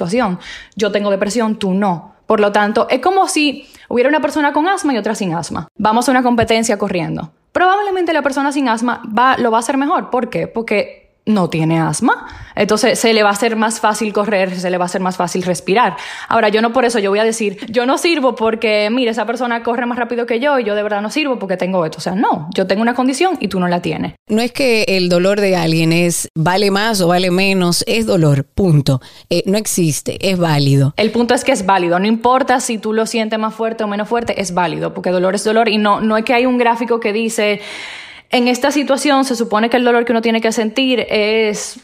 Yo 0.76 0.92
tengo 0.92 1.10
depresión, 1.10 1.56
tú 1.56 1.74
no. 1.74 2.14
Por 2.26 2.40
lo 2.40 2.52
tanto, 2.52 2.86
es 2.90 3.00
como 3.00 3.26
si 3.26 3.66
hubiera 3.88 4.08
una 4.10 4.20
persona 4.20 4.52
con 4.52 4.68
asma 4.68 4.92
y 4.92 4.98
otra 4.98 5.14
sin 5.14 5.34
asma. 5.34 5.68
Vamos 5.76 6.08
a 6.08 6.10
una 6.10 6.22
competencia 6.22 6.76
corriendo. 6.78 7.32
Probablemente 7.52 8.12
la 8.12 8.22
persona 8.22 8.52
sin 8.52 8.68
asma 8.68 9.02
va, 9.16 9.36
lo 9.38 9.50
va 9.50 9.56
a 9.56 9.60
hacer 9.60 9.78
mejor. 9.78 10.10
¿Por 10.10 10.28
qué? 10.28 10.46
Porque 10.46 11.07
no 11.28 11.48
tiene 11.50 11.78
asma. 11.78 12.26
Entonces 12.56 12.98
se 12.98 13.12
le 13.12 13.22
va 13.22 13.28
a 13.28 13.32
hacer 13.32 13.54
más 13.54 13.78
fácil 13.78 14.12
correr, 14.12 14.58
se 14.58 14.68
le 14.68 14.78
va 14.78 14.84
a 14.84 14.86
hacer 14.86 15.00
más 15.00 15.16
fácil 15.16 15.44
respirar. 15.44 15.96
Ahora, 16.28 16.48
yo 16.48 16.60
no 16.60 16.72
por 16.72 16.84
eso, 16.84 16.98
yo 16.98 17.10
voy 17.10 17.20
a 17.20 17.24
decir, 17.24 17.58
yo 17.70 17.86
no 17.86 17.98
sirvo 17.98 18.34
porque, 18.34 18.88
mire, 18.90 19.12
esa 19.12 19.26
persona 19.26 19.62
corre 19.62 19.86
más 19.86 19.96
rápido 19.96 20.26
que 20.26 20.40
yo 20.40 20.58
y 20.58 20.64
yo 20.64 20.74
de 20.74 20.82
verdad 20.82 21.00
no 21.00 21.10
sirvo 21.10 21.38
porque 21.38 21.56
tengo 21.56 21.84
esto. 21.84 21.98
O 21.98 22.00
sea, 22.00 22.16
no, 22.16 22.48
yo 22.54 22.66
tengo 22.66 22.82
una 22.82 22.94
condición 22.94 23.36
y 23.38 23.46
tú 23.46 23.60
no 23.60 23.68
la 23.68 23.80
tienes. 23.80 24.14
No 24.28 24.42
es 24.42 24.50
que 24.50 24.84
el 24.88 25.08
dolor 25.08 25.40
de 25.40 25.54
alguien 25.54 25.92
es 25.92 26.28
vale 26.34 26.72
más 26.72 27.00
o 27.00 27.08
vale 27.08 27.30
menos, 27.30 27.84
es 27.86 28.06
dolor, 28.06 28.44
punto. 28.44 29.00
Eh, 29.30 29.44
no 29.46 29.56
existe, 29.58 30.18
es 30.28 30.38
válido. 30.38 30.94
El 30.96 31.12
punto 31.12 31.34
es 31.34 31.44
que 31.44 31.52
es 31.52 31.64
válido, 31.64 31.98
no 32.00 32.06
importa 32.06 32.58
si 32.58 32.78
tú 32.78 32.92
lo 32.92 33.06
sientes 33.06 33.38
más 33.38 33.54
fuerte 33.54 33.84
o 33.84 33.86
menos 33.86 34.08
fuerte, 34.08 34.40
es 34.40 34.52
válido, 34.52 34.94
porque 34.94 35.10
dolor 35.10 35.34
es 35.34 35.44
dolor 35.44 35.68
y 35.68 35.78
no, 35.78 36.00
no 36.00 36.16
es 36.16 36.24
que 36.24 36.34
hay 36.34 36.46
un 36.46 36.58
gráfico 36.58 36.98
que 36.98 37.12
dice 37.12 37.60
en 38.30 38.48
esta 38.48 38.70
situación 38.70 39.24
se 39.24 39.36
supone 39.36 39.70
que 39.70 39.76
el 39.76 39.84
dolor 39.84 40.04
que 40.04 40.12
uno 40.12 40.22
tiene 40.22 40.40
que 40.40 40.52
sentir 40.52 41.06
es 41.08 41.80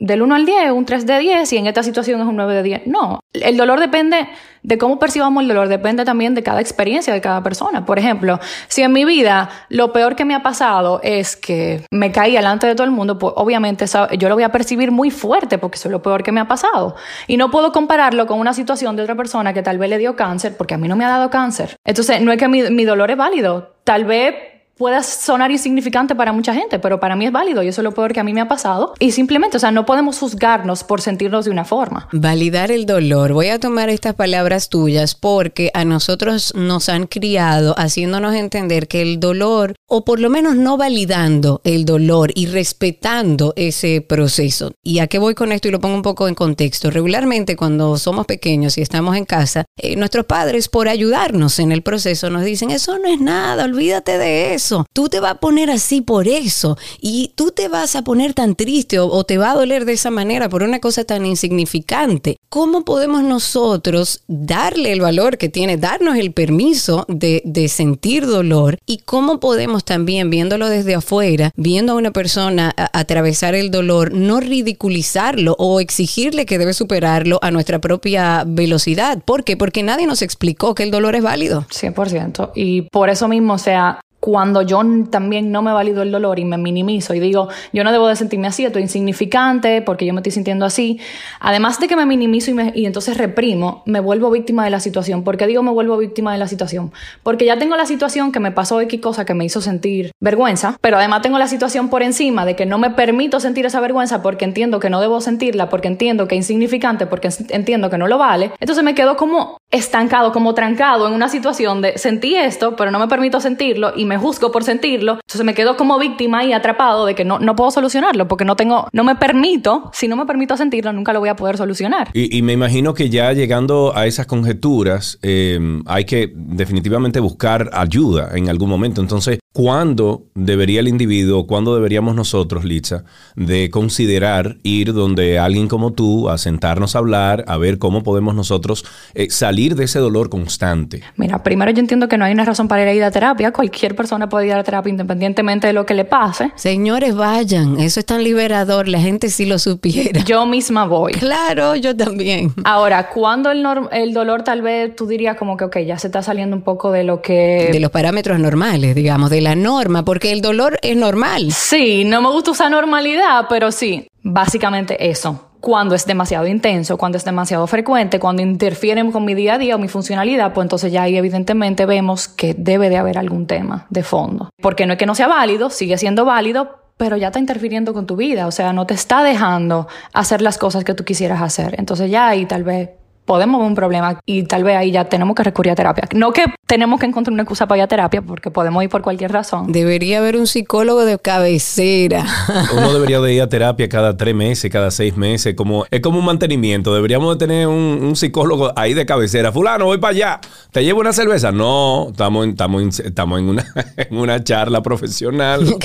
del 0.00 0.22
1 0.22 0.34
al 0.34 0.46
10, 0.46 0.70
un 0.72 0.84
3 0.84 1.06
de 1.06 1.18
10, 1.18 1.52
y 1.52 1.56
en 1.56 1.66
esta 1.66 1.82
situación 1.82 2.20
es 2.20 2.26
un 2.26 2.36
9 2.36 2.54
de 2.54 2.62
10. 2.62 2.86
No, 2.86 3.20
el 3.32 3.56
dolor 3.56 3.80
depende 3.80 4.28
de 4.62 4.78
cómo 4.78 4.98
percibamos 4.98 5.42
el 5.42 5.48
dolor, 5.48 5.68
depende 5.68 6.04
también 6.04 6.34
de 6.34 6.42
cada 6.42 6.60
experiencia 6.60 7.12
de 7.12 7.20
cada 7.20 7.42
persona. 7.42 7.84
Por 7.84 7.98
ejemplo, 7.98 8.38
si 8.68 8.82
en 8.82 8.92
mi 8.92 9.04
vida 9.04 9.48
lo 9.68 9.92
peor 9.92 10.14
que 10.14 10.24
me 10.24 10.34
ha 10.34 10.42
pasado 10.42 11.00
es 11.02 11.36
que 11.36 11.84
me 11.90 12.12
caí 12.12 12.34
delante 12.34 12.66
de 12.66 12.74
todo 12.74 12.84
el 12.84 12.92
mundo, 12.92 13.18
pues 13.18 13.32
obviamente 13.36 13.86
yo 14.18 14.28
lo 14.28 14.34
voy 14.34 14.44
a 14.44 14.52
percibir 14.52 14.92
muy 14.92 15.10
fuerte 15.10 15.58
porque 15.58 15.76
eso 15.76 15.88
es 15.88 15.92
lo 15.92 16.02
peor 16.02 16.22
que 16.22 16.30
me 16.30 16.40
ha 16.40 16.46
pasado. 16.46 16.94
Y 17.26 17.36
no 17.36 17.50
puedo 17.50 17.72
compararlo 17.72 18.26
con 18.26 18.38
una 18.38 18.52
situación 18.52 18.94
de 18.94 19.02
otra 19.02 19.16
persona 19.16 19.52
que 19.52 19.62
tal 19.62 19.78
vez 19.78 19.90
le 19.90 19.98
dio 19.98 20.14
cáncer, 20.14 20.56
porque 20.56 20.74
a 20.74 20.78
mí 20.78 20.86
no 20.86 20.94
me 20.94 21.04
ha 21.04 21.08
dado 21.08 21.30
cáncer. 21.30 21.76
Entonces, 21.84 22.20
no 22.20 22.30
es 22.30 22.38
que 22.38 22.46
mi, 22.46 22.62
mi 22.70 22.84
dolor 22.84 23.10
es 23.10 23.16
válido. 23.16 23.74
Tal 23.84 24.04
vez 24.04 24.34
pueda 24.78 25.02
sonar 25.02 25.50
insignificante 25.50 26.14
para 26.14 26.32
mucha 26.32 26.54
gente, 26.54 26.78
pero 26.78 27.00
para 27.00 27.16
mí 27.16 27.26
es 27.26 27.32
válido 27.32 27.62
y 27.62 27.68
eso 27.68 27.80
es 27.80 27.84
lo 27.84 27.92
peor 27.92 28.12
que 28.12 28.20
a 28.20 28.24
mí 28.24 28.32
me 28.32 28.40
ha 28.40 28.48
pasado. 28.48 28.94
Y 29.00 29.10
simplemente, 29.10 29.56
o 29.56 29.60
sea, 29.60 29.72
no 29.72 29.84
podemos 29.84 30.18
juzgarnos 30.20 30.84
por 30.84 31.00
sentirnos 31.00 31.44
de 31.44 31.50
una 31.50 31.64
forma. 31.64 32.08
Validar 32.12 32.70
el 32.70 32.86
dolor. 32.86 33.32
Voy 33.32 33.48
a 33.48 33.58
tomar 33.58 33.90
estas 33.90 34.14
palabras 34.14 34.68
tuyas 34.68 35.16
porque 35.16 35.70
a 35.74 35.84
nosotros 35.84 36.54
nos 36.54 36.88
han 36.88 37.06
criado 37.06 37.74
haciéndonos 37.76 38.34
entender 38.34 38.86
que 38.86 39.02
el 39.02 39.18
dolor, 39.18 39.74
o 39.86 40.04
por 40.04 40.20
lo 40.20 40.30
menos 40.30 40.54
no 40.54 40.76
validando 40.76 41.60
el 41.64 41.84
dolor 41.84 42.30
y 42.34 42.46
respetando 42.46 43.52
ese 43.56 44.00
proceso. 44.00 44.72
¿Y 44.84 45.00
a 45.00 45.08
qué 45.08 45.18
voy 45.18 45.34
con 45.34 45.50
esto? 45.50 45.68
Y 45.68 45.72
lo 45.72 45.80
pongo 45.80 45.96
un 45.96 46.02
poco 46.02 46.28
en 46.28 46.36
contexto. 46.36 46.90
Regularmente 46.90 47.56
cuando 47.56 47.98
somos 47.98 48.26
pequeños 48.26 48.78
y 48.78 48.82
estamos 48.82 49.16
en 49.16 49.24
casa, 49.24 49.64
eh, 49.76 49.96
nuestros 49.96 50.26
padres 50.26 50.68
por 50.68 50.88
ayudarnos 50.88 51.58
en 51.58 51.72
el 51.72 51.82
proceso 51.82 52.30
nos 52.30 52.44
dicen, 52.44 52.70
eso 52.70 52.96
no 52.98 53.08
es 53.08 53.20
nada, 53.20 53.64
olvídate 53.64 54.18
de 54.18 54.54
eso 54.54 54.67
tú 54.92 55.08
te 55.08 55.20
vas 55.20 55.32
a 55.32 55.40
poner 55.40 55.70
así 55.70 56.00
por 56.00 56.28
eso 56.28 56.76
y 57.00 57.32
tú 57.34 57.50
te 57.50 57.68
vas 57.68 57.96
a 57.96 58.02
poner 58.02 58.34
tan 58.34 58.54
triste 58.54 58.98
o, 58.98 59.24
te 59.24 59.38
va 59.38 59.50
a 59.50 59.54
doler 59.54 59.84
de 59.84 59.92
esa 59.92 60.10
manera 60.10 60.48
por 60.48 60.62
una 60.62 60.78
cosa 60.78 61.04
tan 61.04 61.26
insignificante. 61.26 62.36
¿Cómo 62.48 62.84
podemos 62.84 63.22
nosotros 63.22 64.22
darle 64.26 64.92
el 64.92 65.00
valor 65.00 65.38
que 65.38 65.48
tiene, 65.48 65.76
darnos 65.76 66.16
el 66.16 66.32
permiso 66.32 67.04
de, 67.08 67.42
sentir 67.68 68.26
dolor 68.26 68.78
y 68.86 68.98
cómo 68.98 69.40
podemos 69.40 69.84
también, 69.84 70.30
viéndolo 70.30 70.68
desde 70.68 70.94
afuera, 70.94 71.50
viendo 71.56 71.92
a 71.92 71.96
una 71.96 72.12
persona 72.12 72.74
atravesar 72.92 73.54
el 73.54 73.70
dolor, 73.70 74.12
no 74.12 74.40
ridiculizarlo 74.40 75.54
o 75.58 75.80
exigirle 75.80 76.46
que 76.46 76.58
debe 76.58 76.72
superarlo 76.72 77.38
a 77.42 77.50
nuestra 77.50 77.78
propia 77.80 78.44
velocidad? 78.46 79.22
¿Por 79.24 79.44
qué? 79.44 79.56
Porque 79.56 79.82
nadie 79.82 80.06
nos 80.06 80.22
explicó 80.22 80.74
que 80.74 80.84
el 80.84 80.90
dolor 80.90 81.14
es 81.14 81.22
válido. 81.22 81.66
100%. 81.70 82.52
Y 82.54 82.82
por 82.82 83.10
eso 83.10 83.28
mismo, 83.28 83.54
o 83.54 83.58
sea, 83.58 84.00
cuando 84.30 84.60
yo 84.60 84.82
también 85.08 85.50
no 85.50 85.62
me 85.62 85.72
valido 85.72 86.02
el 86.02 86.12
dolor 86.12 86.38
y 86.38 86.44
me 86.44 86.58
minimizo 86.58 87.14
y 87.14 87.18
digo, 87.18 87.48
yo 87.72 87.82
no 87.82 87.92
debo 87.92 88.08
de 88.08 88.14
sentirme 88.14 88.46
así, 88.46 88.62
estoy 88.62 88.82
insignificante 88.82 89.80
porque 89.80 90.04
yo 90.04 90.12
me 90.12 90.20
estoy 90.20 90.32
sintiendo 90.32 90.66
así, 90.66 91.00
además 91.40 91.80
de 91.80 91.88
que 91.88 91.96
me 91.96 92.04
minimizo 92.04 92.50
y, 92.74 92.84
entonces 92.84 93.16
reprimo, 93.16 93.82
me 93.86 94.00
vuelvo 94.00 94.30
víctima 94.30 94.66
de 94.66 94.70
la 94.70 94.80
situación. 94.80 95.24
¿Por 95.24 95.38
qué 95.38 95.46
digo 95.46 95.62
me 95.62 95.70
vuelvo 95.70 95.96
víctima 95.96 96.30
de 96.30 96.38
la 96.38 96.46
situación? 96.46 96.92
Porque 97.22 97.46
ya 97.46 97.58
tengo 97.58 97.74
la 97.74 97.86
situación 97.86 98.30
que 98.30 98.38
me 98.38 98.52
pasó 98.52 98.82
X 98.82 99.00
cosa 99.00 99.24
que 99.24 99.32
me 99.32 99.46
hizo 99.46 99.62
sentir 99.62 100.12
vergüenza, 100.20 100.76
pero 100.82 100.98
además 100.98 101.22
tengo 101.22 101.38
la 101.38 101.48
situación 101.48 101.88
por 101.88 102.02
encima 102.02 102.44
de 102.44 102.54
que 102.54 102.66
no 102.66 102.76
me 102.76 102.90
permito 102.90 103.40
sentir 103.40 103.64
esa 103.64 103.80
vergüenza 103.80 104.20
porque 104.20 104.44
entiendo 104.44 104.78
que 104.78 104.90
no 104.90 105.00
debo 105.00 105.22
sentirla, 105.22 105.70
porque 105.70 105.88
entiendo 105.88 106.28
que 106.28 106.34
es 106.34 106.40
insignificante, 106.40 107.06
porque 107.06 107.30
entiendo 107.48 107.88
que 107.88 107.96
no 107.96 108.06
lo 108.06 108.18
vale. 108.18 108.52
Entonces 108.60 108.84
me 108.84 108.94
quedo 108.94 109.16
como 109.16 109.56
estancado, 109.70 110.32
como 110.32 110.52
trancado 110.52 111.08
en 111.08 111.14
una 111.14 111.30
situación 111.30 111.80
de 111.80 111.96
sentí 111.96 112.36
esto, 112.36 112.76
pero 112.76 112.90
no 112.90 112.98
me 112.98 113.08
permito 113.08 113.40
sentirlo 113.40 113.94
y 113.96 114.04
me 114.04 114.17
juzgo 114.18 114.52
por 114.52 114.64
sentirlo, 114.64 115.14
entonces 115.14 115.44
me 115.44 115.54
quedo 115.54 115.76
como 115.76 115.98
víctima 115.98 116.44
y 116.44 116.52
atrapado 116.52 117.06
de 117.06 117.14
que 117.14 117.24
no, 117.24 117.38
no 117.38 117.56
puedo 117.56 117.70
solucionarlo 117.70 118.28
porque 118.28 118.44
no 118.44 118.56
tengo, 118.56 118.88
no 118.92 119.04
me 119.04 119.16
permito, 119.16 119.90
si 119.92 120.08
no 120.08 120.16
me 120.16 120.26
permito 120.26 120.56
sentirlo, 120.56 120.92
nunca 120.92 121.12
lo 121.12 121.20
voy 121.20 121.28
a 121.28 121.36
poder 121.36 121.56
solucionar. 121.56 122.10
Y, 122.12 122.42
me 122.42 122.52
imagino 122.52 122.94
que 122.94 123.10
ya 123.10 123.32
llegando 123.32 123.92
a 123.94 124.06
esas 124.06 124.26
conjeturas, 124.26 125.18
eh, 125.22 125.58
hay 125.86 126.04
que 126.04 126.32
definitivamente 126.34 127.20
buscar 127.20 127.70
ayuda 127.72 128.30
en 128.34 128.48
algún 128.48 128.70
momento. 128.70 129.00
Entonces, 129.00 129.38
¿cuándo 129.52 130.26
debería 130.34 130.80
el 130.80 130.88
individuo, 130.88 131.46
cuándo 131.46 131.74
deberíamos 131.74 132.14
nosotros, 132.14 132.64
Litza, 132.64 133.04
de 133.34 133.70
considerar 133.70 134.58
ir 134.62 134.92
donde 134.92 135.38
alguien 135.38 135.68
como 135.68 135.92
tú, 135.92 136.28
a 136.28 136.38
sentarnos 136.38 136.94
a 136.94 137.00
hablar, 137.00 137.44
a 137.48 137.56
ver 137.56 137.78
cómo 137.78 138.02
podemos 138.02 138.34
nosotros 138.34 138.84
eh, 139.14 139.30
salir 139.30 139.74
de 139.74 139.84
ese 139.84 139.98
dolor 139.98 140.30
constante? 140.30 141.02
Mira, 141.16 141.42
primero 141.42 141.70
yo 141.72 141.80
entiendo 141.80 142.08
que 142.08 142.18
no 142.18 142.24
hay 142.24 142.32
una 142.32 142.44
razón 142.44 142.68
para 142.68 142.92
ir 142.92 143.02
a 143.02 143.10
terapia. 143.10 143.52
Cualquier 143.52 143.96
persona 143.96 144.28
puede 144.28 144.46
ir 144.46 144.52
a 144.52 144.62
terapia 144.62 144.90
independientemente 144.90 145.66
de 145.66 145.72
lo 145.72 145.86
que 145.86 145.94
le 145.94 146.04
pase. 146.04 146.52
Señores, 146.54 147.14
vayan. 147.14 147.80
Eso 147.80 148.00
es 148.00 148.06
tan 148.06 148.22
liberador. 148.22 148.86
La 148.88 149.00
gente 149.00 149.28
sí 149.28 149.46
lo 149.46 149.58
supiera. 149.58 150.22
Yo 150.24 150.46
misma 150.46 150.86
voy. 150.86 151.12
Claro, 151.12 151.74
yo 151.74 151.96
también. 151.96 152.52
Ahora, 152.64 153.08
cuando 153.08 153.50
el, 153.50 153.66
el 153.92 154.14
dolor 154.14 154.42
tal 154.42 154.62
vez 154.62 154.94
tú 154.94 155.06
dirías 155.06 155.36
como 155.36 155.56
que, 155.56 155.64
ok, 155.64 155.78
ya 155.78 155.98
se 155.98 156.08
está 156.08 156.22
saliendo 156.22 156.54
un 156.54 156.62
poco 156.62 156.92
de 156.92 157.04
lo 157.04 157.22
que... 157.22 157.70
De 157.72 157.80
los 157.80 157.90
parámetros 157.90 158.38
normales, 158.38 158.94
digamos, 158.94 159.30
la 159.40 159.54
norma, 159.54 160.04
porque 160.04 160.32
el 160.32 160.40
dolor 160.40 160.78
es 160.82 160.96
normal. 160.96 161.52
Sí, 161.52 162.04
no 162.04 162.20
me 162.22 162.30
gusta 162.30 162.52
usar 162.52 162.70
normalidad, 162.70 163.46
pero 163.48 163.72
sí, 163.72 164.08
básicamente 164.22 165.10
eso 165.10 165.44
cuando 165.60 165.94
es 165.94 166.06
demasiado 166.06 166.46
intenso, 166.46 166.96
cuando 166.96 167.18
es 167.18 167.24
demasiado 167.24 167.66
frecuente, 167.66 168.20
cuando 168.20 168.42
interfieren 168.42 169.10
con 169.10 169.24
mi 169.24 169.34
día 169.34 169.54
a 169.54 169.58
día 169.58 169.74
o 169.74 169.78
mi 169.78 169.88
funcionalidad, 169.88 170.52
pues 170.52 170.64
entonces 170.64 170.92
ya 170.92 171.02
ahí 171.02 171.16
evidentemente 171.16 171.84
vemos 171.86 172.28
que 172.28 172.54
debe 172.54 172.88
de 172.88 172.96
haber 172.96 173.18
algún 173.18 173.46
tema 173.46 173.86
de 173.90 174.02
fondo. 174.02 174.50
Porque 174.60 174.86
no 174.86 174.92
es 174.92 174.98
que 174.98 175.06
no 175.06 175.14
sea 175.14 175.26
válido, 175.26 175.70
sigue 175.70 175.98
siendo 175.98 176.24
válido, 176.24 176.78
pero 176.96 177.16
ya 177.16 177.28
está 177.28 177.38
interfiriendo 177.38 177.92
con 177.94 178.06
tu 178.06 178.16
vida, 178.16 178.46
o 178.46 178.50
sea, 178.50 178.72
no 178.72 178.86
te 178.86 178.94
está 178.94 179.22
dejando 179.22 179.88
hacer 180.12 180.42
las 180.42 180.58
cosas 180.58 180.84
que 180.84 180.94
tú 180.94 181.04
quisieras 181.04 181.42
hacer. 181.42 181.74
Entonces 181.78 182.10
ya 182.10 182.28
ahí 182.28 182.46
tal 182.46 182.64
vez 182.64 182.90
podemos 183.28 183.60
ver 183.60 183.68
un 183.68 183.74
problema 183.74 184.18
y 184.24 184.44
tal 184.44 184.64
vez 184.64 184.74
ahí 184.74 184.90
ya 184.90 185.04
tenemos 185.04 185.36
que 185.36 185.44
recurrir 185.44 185.72
a 185.72 185.74
terapia. 185.76 186.08
No 186.14 186.32
que 186.32 186.46
tenemos 186.66 186.98
que 186.98 187.04
encontrar 187.04 187.32
una 187.34 187.42
excusa 187.42 187.68
para 187.68 187.78
ir 187.78 187.84
a 187.84 187.86
terapia, 187.86 188.22
porque 188.22 188.50
podemos 188.50 188.82
ir 188.82 188.88
por 188.88 189.02
cualquier 189.02 189.30
razón. 189.30 189.70
Debería 189.70 190.18
haber 190.18 190.36
un 190.36 190.46
psicólogo 190.46 191.04
de 191.04 191.18
cabecera. 191.18 192.24
Uno 192.72 192.92
debería 192.92 193.20
de 193.20 193.34
ir 193.34 193.42
a 193.42 193.48
terapia 193.48 193.86
cada 193.88 194.16
tres 194.16 194.34
meses, 194.34 194.72
cada 194.72 194.90
seis 194.90 195.14
meses, 195.14 195.54
como 195.54 195.84
es 195.90 196.00
como 196.00 196.18
un 196.18 196.24
mantenimiento. 196.24 196.94
Deberíamos 196.94 197.38
de 197.38 197.46
tener 197.46 197.66
un, 197.68 198.16
psicólogo 198.16 198.72
ahí 198.74 198.94
de 198.94 199.04
cabecera. 199.04 199.52
Fulano, 199.52 199.84
voy 199.84 199.98
para 199.98 200.12
allá. 200.12 200.40
¿Te 200.72 200.82
llevo 200.82 201.00
una 201.00 201.12
cerveza? 201.12 201.52
No, 201.52 202.08
estamos 202.10 202.44
en, 202.44 202.50
estamos 202.52 202.98
estamos 202.98 203.38
en, 203.38 203.48
una, 203.50 203.66
en 203.96 204.16
una 204.16 204.42
charla 204.42 204.82
profesional. 204.82 205.66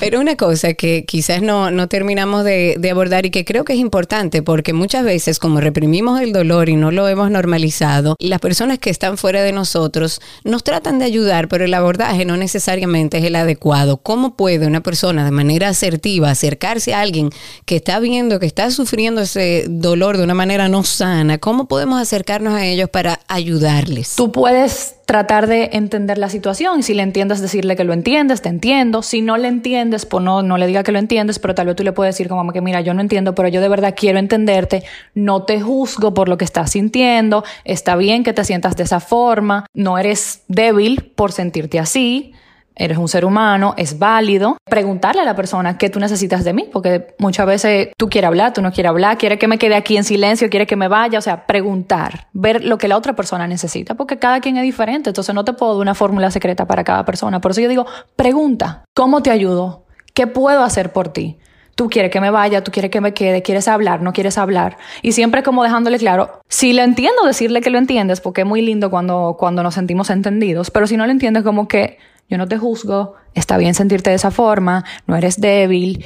Pero 0.00 0.18
una 0.18 0.34
cosa 0.34 0.72
que 0.72 1.04
quizás 1.04 1.42
no, 1.42 1.70
no 1.70 1.86
terminamos 1.86 2.42
de, 2.42 2.80
abordar 2.90 3.26
y 3.26 3.30
que 3.30 3.44
creo 3.44 3.66
que 3.66 3.74
es 3.74 3.78
importante, 3.78 4.42
porque 4.42 4.72
muchas 4.72 5.04
veces 5.04 5.38
como 5.38 5.60
reprimimos 5.60 6.22
el 6.22 6.32
dolor 6.32 6.70
y 6.70 6.76
no 6.76 6.90
lo 6.90 7.06
hemos 7.06 7.30
normalizado, 7.30 8.16
las 8.18 8.40
personas 8.40 8.78
que 8.78 8.88
están 8.88 9.18
fuera 9.18 9.42
de 9.42 9.52
nosotros 9.52 10.22
nos 10.42 10.64
tratan 10.64 10.98
de 10.98 11.04
ayudar, 11.04 11.48
pero 11.48 11.66
el 11.66 11.74
abordaje 11.74 12.24
no 12.24 12.38
necesariamente 12.38 13.18
es 13.18 13.24
el 13.24 13.36
adecuado. 13.36 13.98
¿Cómo 13.98 14.36
puede 14.36 14.66
una 14.66 14.80
persona 14.80 15.22
de 15.22 15.32
manera 15.32 15.68
asertiva 15.68 16.30
acercarse 16.30 16.94
a 16.94 17.02
alguien 17.02 17.28
que 17.66 17.76
está 17.76 18.00
viendo, 18.00 18.40
que 18.40 18.46
está 18.46 18.70
sufriendo 18.70 19.20
ese 19.20 19.66
dolor 19.68 20.16
de 20.16 20.24
una 20.24 20.34
manera 20.34 20.70
no 20.70 20.82
sana? 20.82 21.36
¿Cómo 21.36 21.68
podemos 21.68 22.00
acercarnos 22.00 22.54
a 22.54 22.64
ellos 22.64 22.88
para 22.88 23.20
ayudarles? 23.28 24.14
Tú 24.16 24.32
puedes 24.32 24.94
tratar 25.10 25.48
de 25.48 25.70
entender 25.72 26.18
la 26.18 26.28
situación 26.28 26.78
y 26.78 26.82
si 26.84 26.94
le 26.94 27.02
entiendes 27.02 27.40
decirle 27.40 27.74
que 27.74 27.82
lo 27.82 27.92
entiendes, 27.92 28.42
te 28.42 28.48
entiendo. 28.48 29.02
Si 29.02 29.22
no 29.22 29.38
le 29.38 29.48
entiendes, 29.48 29.89
pues 30.06 30.24
no, 30.24 30.42
no 30.42 30.56
le 30.56 30.66
diga 30.66 30.82
que 30.82 30.92
lo 30.92 30.98
entiendes, 30.98 31.38
pero 31.38 31.54
tal 31.54 31.66
vez 31.66 31.76
tú 31.76 31.84
le 31.84 31.92
puedes 31.92 32.14
decir 32.14 32.28
como 32.28 32.52
que 32.52 32.60
mira, 32.60 32.80
yo 32.80 32.94
no 32.94 33.00
entiendo, 33.00 33.34
pero 33.34 33.48
yo 33.48 33.60
de 33.60 33.68
verdad 33.68 33.94
quiero 33.96 34.18
entenderte, 34.18 34.84
no 35.14 35.44
te 35.44 35.60
juzgo 35.60 36.14
por 36.14 36.28
lo 36.28 36.38
que 36.38 36.44
estás 36.44 36.72
sintiendo, 36.72 37.44
está 37.64 37.96
bien 37.96 38.24
que 38.24 38.32
te 38.32 38.44
sientas 38.44 38.76
de 38.76 38.84
esa 38.84 39.00
forma, 39.00 39.66
no 39.74 39.98
eres 39.98 40.44
débil 40.48 41.12
por 41.14 41.32
sentirte 41.32 41.78
así, 41.78 42.32
eres 42.80 42.96
un 42.96 43.08
ser 43.08 43.26
humano, 43.26 43.74
es 43.76 43.98
válido 43.98 44.56
preguntarle 44.64 45.20
a 45.20 45.24
la 45.24 45.36
persona 45.36 45.76
qué 45.76 45.90
tú 45.90 46.00
necesitas 46.00 46.44
de 46.44 46.54
mí, 46.54 46.66
porque 46.72 47.14
muchas 47.18 47.46
veces 47.46 47.88
tú 47.98 48.08
quieres 48.08 48.28
hablar, 48.28 48.54
tú 48.54 48.62
no 48.62 48.72
quieres 48.72 48.88
hablar, 48.88 49.18
quieres 49.18 49.38
que 49.38 49.48
me 49.48 49.58
quede 49.58 49.74
aquí 49.74 49.98
en 49.98 50.04
silencio, 50.04 50.48
quieres 50.48 50.66
que 50.66 50.76
me 50.76 50.88
vaya, 50.88 51.18
o 51.18 51.22
sea, 51.22 51.46
preguntar, 51.46 52.28
ver 52.32 52.64
lo 52.64 52.78
que 52.78 52.88
la 52.88 52.96
otra 52.96 53.14
persona 53.14 53.46
necesita, 53.46 53.94
porque 53.94 54.18
cada 54.18 54.40
quien 54.40 54.56
es 54.56 54.62
diferente, 54.62 55.10
entonces 55.10 55.34
no 55.34 55.44
te 55.44 55.52
puedo 55.52 55.74
dar 55.74 55.82
una 55.82 55.94
fórmula 55.94 56.30
secreta 56.30 56.66
para 56.66 56.82
cada 56.82 57.04
persona, 57.04 57.38
por 57.40 57.50
eso 57.50 57.60
yo 57.60 57.68
digo, 57.68 57.86
pregunta, 58.16 58.84
¿cómo 58.94 59.22
te 59.22 59.30
ayudo? 59.30 59.84
¿Qué 60.14 60.26
puedo 60.26 60.62
hacer 60.62 60.90
por 60.90 61.08
ti? 61.08 61.38
Tú 61.74 61.90
quieres 61.90 62.10
que 62.10 62.20
me 62.22 62.30
vaya, 62.30 62.64
tú 62.64 62.72
quieres 62.72 62.90
que 62.90 63.02
me 63.02 63.12
quede, 63.12 63.42
quieres 63.42 63.68
hablar, 63.68 64.02
no 64.02 64.12
quieres 64.12 64.36
hablar. 64.36 64.76
Y 65.02 65.12
siempre 65.12 65.42
como 65.42 65.62
dejándole 65.62 65.98
claro, 65.98 66.40
si 66.48 66.72
lo 66.72 66.82
entiendo, 66.82 67.24
decirle 67.24 67.60
que 67.60 67.70
lo 67.70 67.78
entiendes, 67.78 68.20
porque 68.20 68.42
es 68.42 68.46
muy 68.46 68.60
lindo 68.60 68.90
cuando, 68.90 69.36
cuando 69.38 69.62
nos 69.62 69.74
sentimos 69.74 70.10
entendidos, 70.10 70.70
pero 70.70 70.86
si 70.86 70.96
no 70.96 71.06
lo 71.06 71.12
entiendes, 71.12 71.42
como 71.42 71.68
que 71.68 71.98
yo 72.30 72.38
no 72.38 72.48
te 72.48 72.56
juzgo, 72.56 73.14
está 73.34 73.58
bien 73.58 73.74
sentirte 73.74 74.10
de 74.10 74.16
esa 74.16 74.30
forma, 74.30 74.84
no 75.06 75.16
eres 75.16 75.40
débil. 75.40 76.04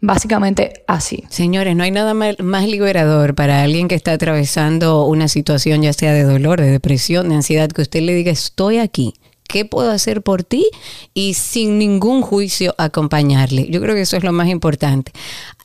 Básicamente 0.00 0.84
así. 0.86 1.24
Señores, 1.28 1.74
no 1.74 1.82
hay 1.82 1.90
nada 1.90 2.14
más 2.14 2.68
liberador 2.68 3.34
para 3.34 3.64
alguien 3.64 3.88
que 3.88 3.96
está 3.96 4.12
atravesando 4.12 5.04
una 5.06 5.26
situación 5.26 5.82
ya 5.82 5.92
sea 5.92 6.12
de 6.12 6.22
dolor, 6.22 6.60
de 6.60 6.70
depresión, 6.70 7.28
de 7.28 7.34
ansiedad, 7.34 7.68
que 7.68 7.82
usted 7.82 8.02
le 8.02 8.14
diga, 8.14 8.30
estoy 8.30 8.78
aquí. 8.78 9.14
¿Qué 9.48 9.64
puedo 9.64 9.90
hacer 9.90 10.22
por 10.22 10.44
ti? 10.44 10.68
Y 11.14 11.34
sin 11.34 11.78
ningún 11.78 12.22
juicio 12.22 12.74
acompañarle. 12.78 13.66
Yo 13.70 13.80
creo 13.80 13.94
que 13.94 14.02
eso 14.02 14.16
es 14.16 14.22
lo 14.22 14.30
más 14.30 14.48
importante. 14.48 15.10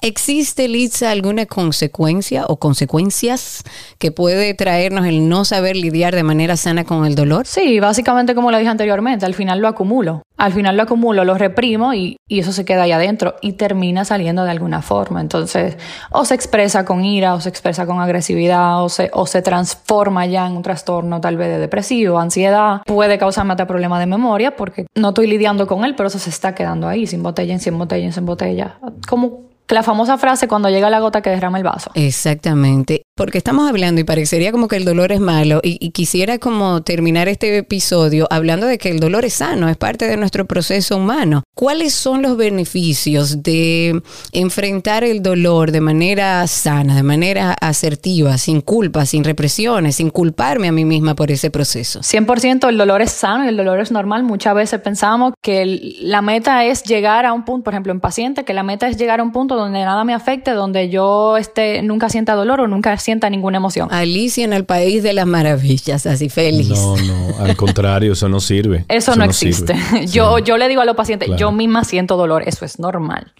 ¿Existe, 0.03 0.67
Liza, 0.67 1.12
alguna 1.12 1.45
consecuencia 1.45 2.43
o 2.50 2.57
consecuencias 2.57 3.63
que 4.00 4.12
puede 4.12 4.53
traernos 4.53 5.05
el 5.05 5.29
no 5.29 5.45
saber 5.45 5.77
lidiar 5.77 6.13
de 6.13 6.24
manera 6.24 6.57
sana 6.57 6.83
con 6.83 7.05
el 7.05 7.15
dolor? 7.15 7.48
Sí, 7.48 7.79
básicamente 7.79 8.36
como 8.36 8.51
lo 8.51 8.57
dije 8.57 8.69
anteriormente, 8.69 9.25
al 9.25 9.33
final 9.33 9.60
lo 9.60 9.69
acumulo. 9.69 10.22
Al 10.36 10.51
final 10.51 10.75
lo 10.75 10.83
acumulo, 10.83 11.24
lo 11.24 11.38
reprimo 11.38 11.93
y, 11.93 12.17
eso 12.27 12.51
se 12.51 12.65
queda 12.65 12.83
ahí 12.83 12.91
adentro 12.91 13.36
y 13.41 13.53
termina 13.53 14.03
saliendo 14.03 14.43
de 14.43 14.51
alguna 14.51 14.81
forma. 14.81 15.22
Entonces, 15.22 15.77
o 16.12 16.25
se 16.25 16.36
expresa 16.36 16.83
con 16.83 17.05
ira, 17.05 17.36
o 17.36 17.39
se 17.39 17.48
expresa 17.48 17.86
con 17.86 18.01
agresividad, 18.01 18.83
o 18.83 18.89
se, 18.89 19.10
o 19.13 19.25
se 19.25 19.41
transforma 19.41 20.25
ya 20.25 20.48
en 20.48 20.57
un 20.57 20.63
trastorno 20.63 21.22
tal 21.22 21.38
vez 21.38 21.48
de 21.48 21.60
depresivo, 21.60 22.19
ansiedad. 22.19 22.81
Puede 22.86 23.17
causarme 23.17 23.53
hasta 23.53 23.67
problemas 23.67 24.00
de 24.00 24.07
memoria 24.07 24.57
porque 24.57 24.86
no 24.95 25.10
estoy 25.10 25.27
lidiando 25.27 25.65
con 25.65 25.86
él, 25.86 25.95
pero 25.95 26.07
eso 26.07 26.19
se 26.19 26.31
está 26.31 26.53
quedando 26.53 26.89
ahí, 26.89 27.07
sin 27.07 27.24
botella, 27.24 27.57
sin 27.60 27.77
botella, 27.77 28.12
sin 28.12 28.25
botella. 28.25 28.79
Como 29.07 29.42
la 29.70 29.84
famosa 29.84 30.17
frase 30.17 30.48
cuando 30.48 30.70
llega 30.70 30.89
la 30.89 31.00
gota 31.00 31.22
que 31.22 31.29
derrama 31.29 31.58
el 31.58 31.63
vaso. 31.63 31.91
Exactamente. 31.96 33.03
Porque 33.15 33.38
estamos 33.38 33.70
hablando 33.70 34.01
y 34.01 34.03
parecería 34.03 34.51
como 34.51 34.67
que 34.67 34.75
el 34.75 34.86
dolor 34.86 35.12
es 35.12 35.20
malo 35.20 35.60
y, 35.62 35.91
quisiera 35.91 36.39
como 36.39 36.82
terminar 36.82 37.27
este 37.27 37.55
episodio 37.60 38.27
hablando 38.32 38.65
de 38.65 38.79
que 38.79 38.89
el 38.89 39.00
dolor 39.00 39.24
es 39.24 39.36
sano, 39.36 39.70
es 39.70 39.77
parte 39.77 40.08
de 40.08 40.17
nuestro 40.17 40.46
proceso 40.46 40.98
humano. 40.98 41.43
¿Cuáles 41.53 41.93
son 41.93 42.24
los 42.24 42.36
beneficios 42.38 43.43
de 43.43 44.01
enfrentar 44.32 45.03
el 45.03 45.22
dolor 45.22 45.72
de 45.72 45.79
manera 45.79 46.48
sana, 46.48 46.96
de 46.96 47.03
manera 47.03 47.55
asertiva, 47.62 48.39
sin 48.39 48.62
culpa, 48.62 49.05
sin 49.05 49.24
represiones, 49.24 49.98
sin 49.98 50.10
culparme 50.10 50.70
a 50.70 50.72
mí 50.72 50.84
misma 50.84 51.13
por 51.13 51.29
ese 51.29 51.51
proceso? 51.51 52.00
100% 52.00 52.67
el 52.67 52.79
dolor 52.79 53.03
es 53.03 53.12
sano 53.12 53.46
y 53.46 53.50
el 53.50 53.58
dolor 53.58 53.79
es 53.79 53.91
normal. 53.91 54.24
Muchas 54.24 54.55
veces 54.55 54.82
pensamos 54.82 55.34
que 55.43 55.93
la 56.00 56.24
meta 56.24 56.65
es 56.65 56.82
llegar 56.82 57.27
a 57.27 57.34
un 57.34 57.46
punto, 57.46 57.65
por 57.65 57.75
ejemplo, 57.75 57.91
en 57.91 58.00
paciente, 58.00 58.43
que 58.43 58.55
la 58.55 58.63
meta 58.63 58.88
es 58.88 58.98
llegar 58.98 59.20
a 59.20 59.24
un 59.24 59.32
punto 59.32 59.55
donde 59.55 59.86
nada 59.86 60.03
me 60.03 60.15
afecte, 60.15 60.50
donde 60.50 60.89
yo 60.89 61.38
esté, 61.38 61.84
nunca 61.84 62.10
sienta 62.10 62.34
dolor 62.34 62.62
o 62.62 62.67
nunca 62.67 62.98
sienta 63.03 63.29
ninguna 63.29 63.57
emoción. 63.57 63.89
Alicia 63.91 64.45
en 64.45 64.53
el 64.53 64.65
país 64.65 65.03
de 65.03 65.13
las 65.13 65.27
maravillas, 65.27 66.05
así 66.05 66.29
feliz. 66.29 66.69
No, 66.69 66.95
no, 66.98 67.39
al 67.39 67.55
contrario, 67.57 68.13
eso 68.13 68.29
no 68.29 68.39
sirve. 68.39 68.86
Eso, 68.88 69.15
no, 69.15 69.24
existe. 69.24 69.75
Yo, 70.07 70.39
yo 70.39 70.57
le 70.57 70.67
digo 70.67 70.81
a 70.81 70.86
los 70.86 70.95
pacientes, 70.95 71.29
yo 71.38 71.51
misma 71.51 71.83
siento 71.83 72.17
dolor, 72.17 72.43
eso 72.48 72.65
es 72.65 72.79
normal. 72.79 73.33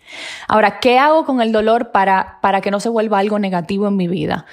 Ahora, 0.48 0.80
¿qué 0.80 1.00
hago 1.00 1.26
con 1.26 1.42
el 1.42 1.52
dolor 1.52 1.92
para, 1.92 2.40
para 2.42 2.62
que 2.62 2.72
no 2.72 2.80
se 2.80 2.90
vuelva 2.90 3.20
algo 3.20 3.40
negativo 3.40 3.88
en 3.88 3.96
mi 3.96 4.08
vida? 4.08 4.46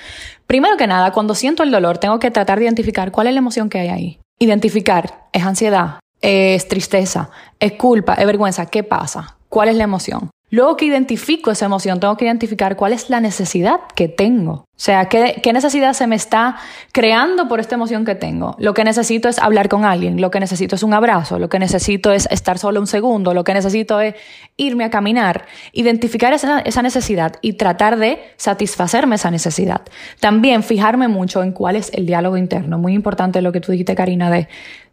Primero 0.46 0.76
que 0.76 0.86
nada, 0.86 1.12
cuando 1.12 1.34
siento 1.34 1.62
el 1.62 1.70
dolor, 1.70 1.98
tengo 1.98 2.18
que 2.18 2.30
tratar 2.30 2.58
de 2.58 2.64
identificar 2.64 3.10
cuál 3.10 3.26
es 3.26 3.34
la 3.34 3.38
emoción 3.38 3.68
que 3.68 3.78
hay 3.78 3.88
ahí. 3.88 4.20
Identificar, 4.38 5.28
es 5.32 5.42
ansiedad, 5.42 6.00
es 6.20 6.68
tristeza, 6.68 7.30
es 7.58 7.72
culpa, 7.72 8.14
es 8.14 8.26
vergüenza, 8.26 8.66
¿qué 8.66 8.82
pasa? 8.82 9.36
¿Cuál 9.48 9.68
es 9.68 9.76
la 9.76 9.84
emoción? 9.84 10.30
Luego 10.50 10.76
que 10.76 10.84
identifico 10.84 11.50
esa 11.50 11.66
emoción, 11.66 12.00
tengo 12.00 12.16
que 12.16 12.24
identificar 12.24 12.76
cuál 12.76 12.92
es 12.92 13.08
la 13.08 13.20
necesidad 13.20 13.80
que 13.94 14.08
tengo. 14.08 14.52
O 14.80 14.82
sea, 14.82 15.04
¿qué, 15.10 15.52
necesidad 15.52 15.92
se 15.92 16.06
me 16.06 16.16
está 16.16 16.56
creando 16.90 17.48
por 17.48 17.60
esta 17.60 17.74
emoción 17.74 18.04
que 18.04 18.14
tengo. 18.14 18.56
Lo 18.58 18.72
que 18.72 18.82
necesito 18.82 19.28
es 19.28 19.38
hablar 19.38 19.68
con 19.68 19.84
alguien, 19.84 20.20
lo 20.20 20.30
que 20.30 20.40
necesito 20.40 20.74
es 20.74 20.82
un 20.82 20.94
abrazo, 20.94 21.38
lo 21.38 21.50
que 21.50 21.58
necesito 21.58 22.12
es 22.12 22.26
estar 22.30 22.58
solo 22.58 22.80
un 22.80 22.86
segundo, 22.86 23.34
lo 23.34 23.44
que 23.44 23.52
necesito 23.52 24.00
es 24.00 24.14
irme 24.56 24.84
a 24.84 24.90
caminar, 24.90 25.44
identificar 25.72 26.32
esa, 26.32 26.60
esa 26.60 26.80
necesidad 26.80 27.34
y 27.42 27.52
tratar 27.52 27.98
de 27.98 28.20
satisfacerme 28.38 29.16
esa 29.16 29.30
necesidad. 29.30 29.82
También 30.18 30.62
fijarme 30.62 31.08
mucho 31.08 31.42
en 31.42 31.52
cuál 31.52 31.76
es 31.76 31.92
el 31.92 32.06
diálogo 32.06 32.38
interno. 32.38 32.78
Muy 32.78 32.94
importante 32.94 33.42
lo 33.42 33.52
que 33.52 33.60
tú 33.60 33.72
dijiste, 33.72 33.94
Karina, 33.94 34.30
de 34.30 34.48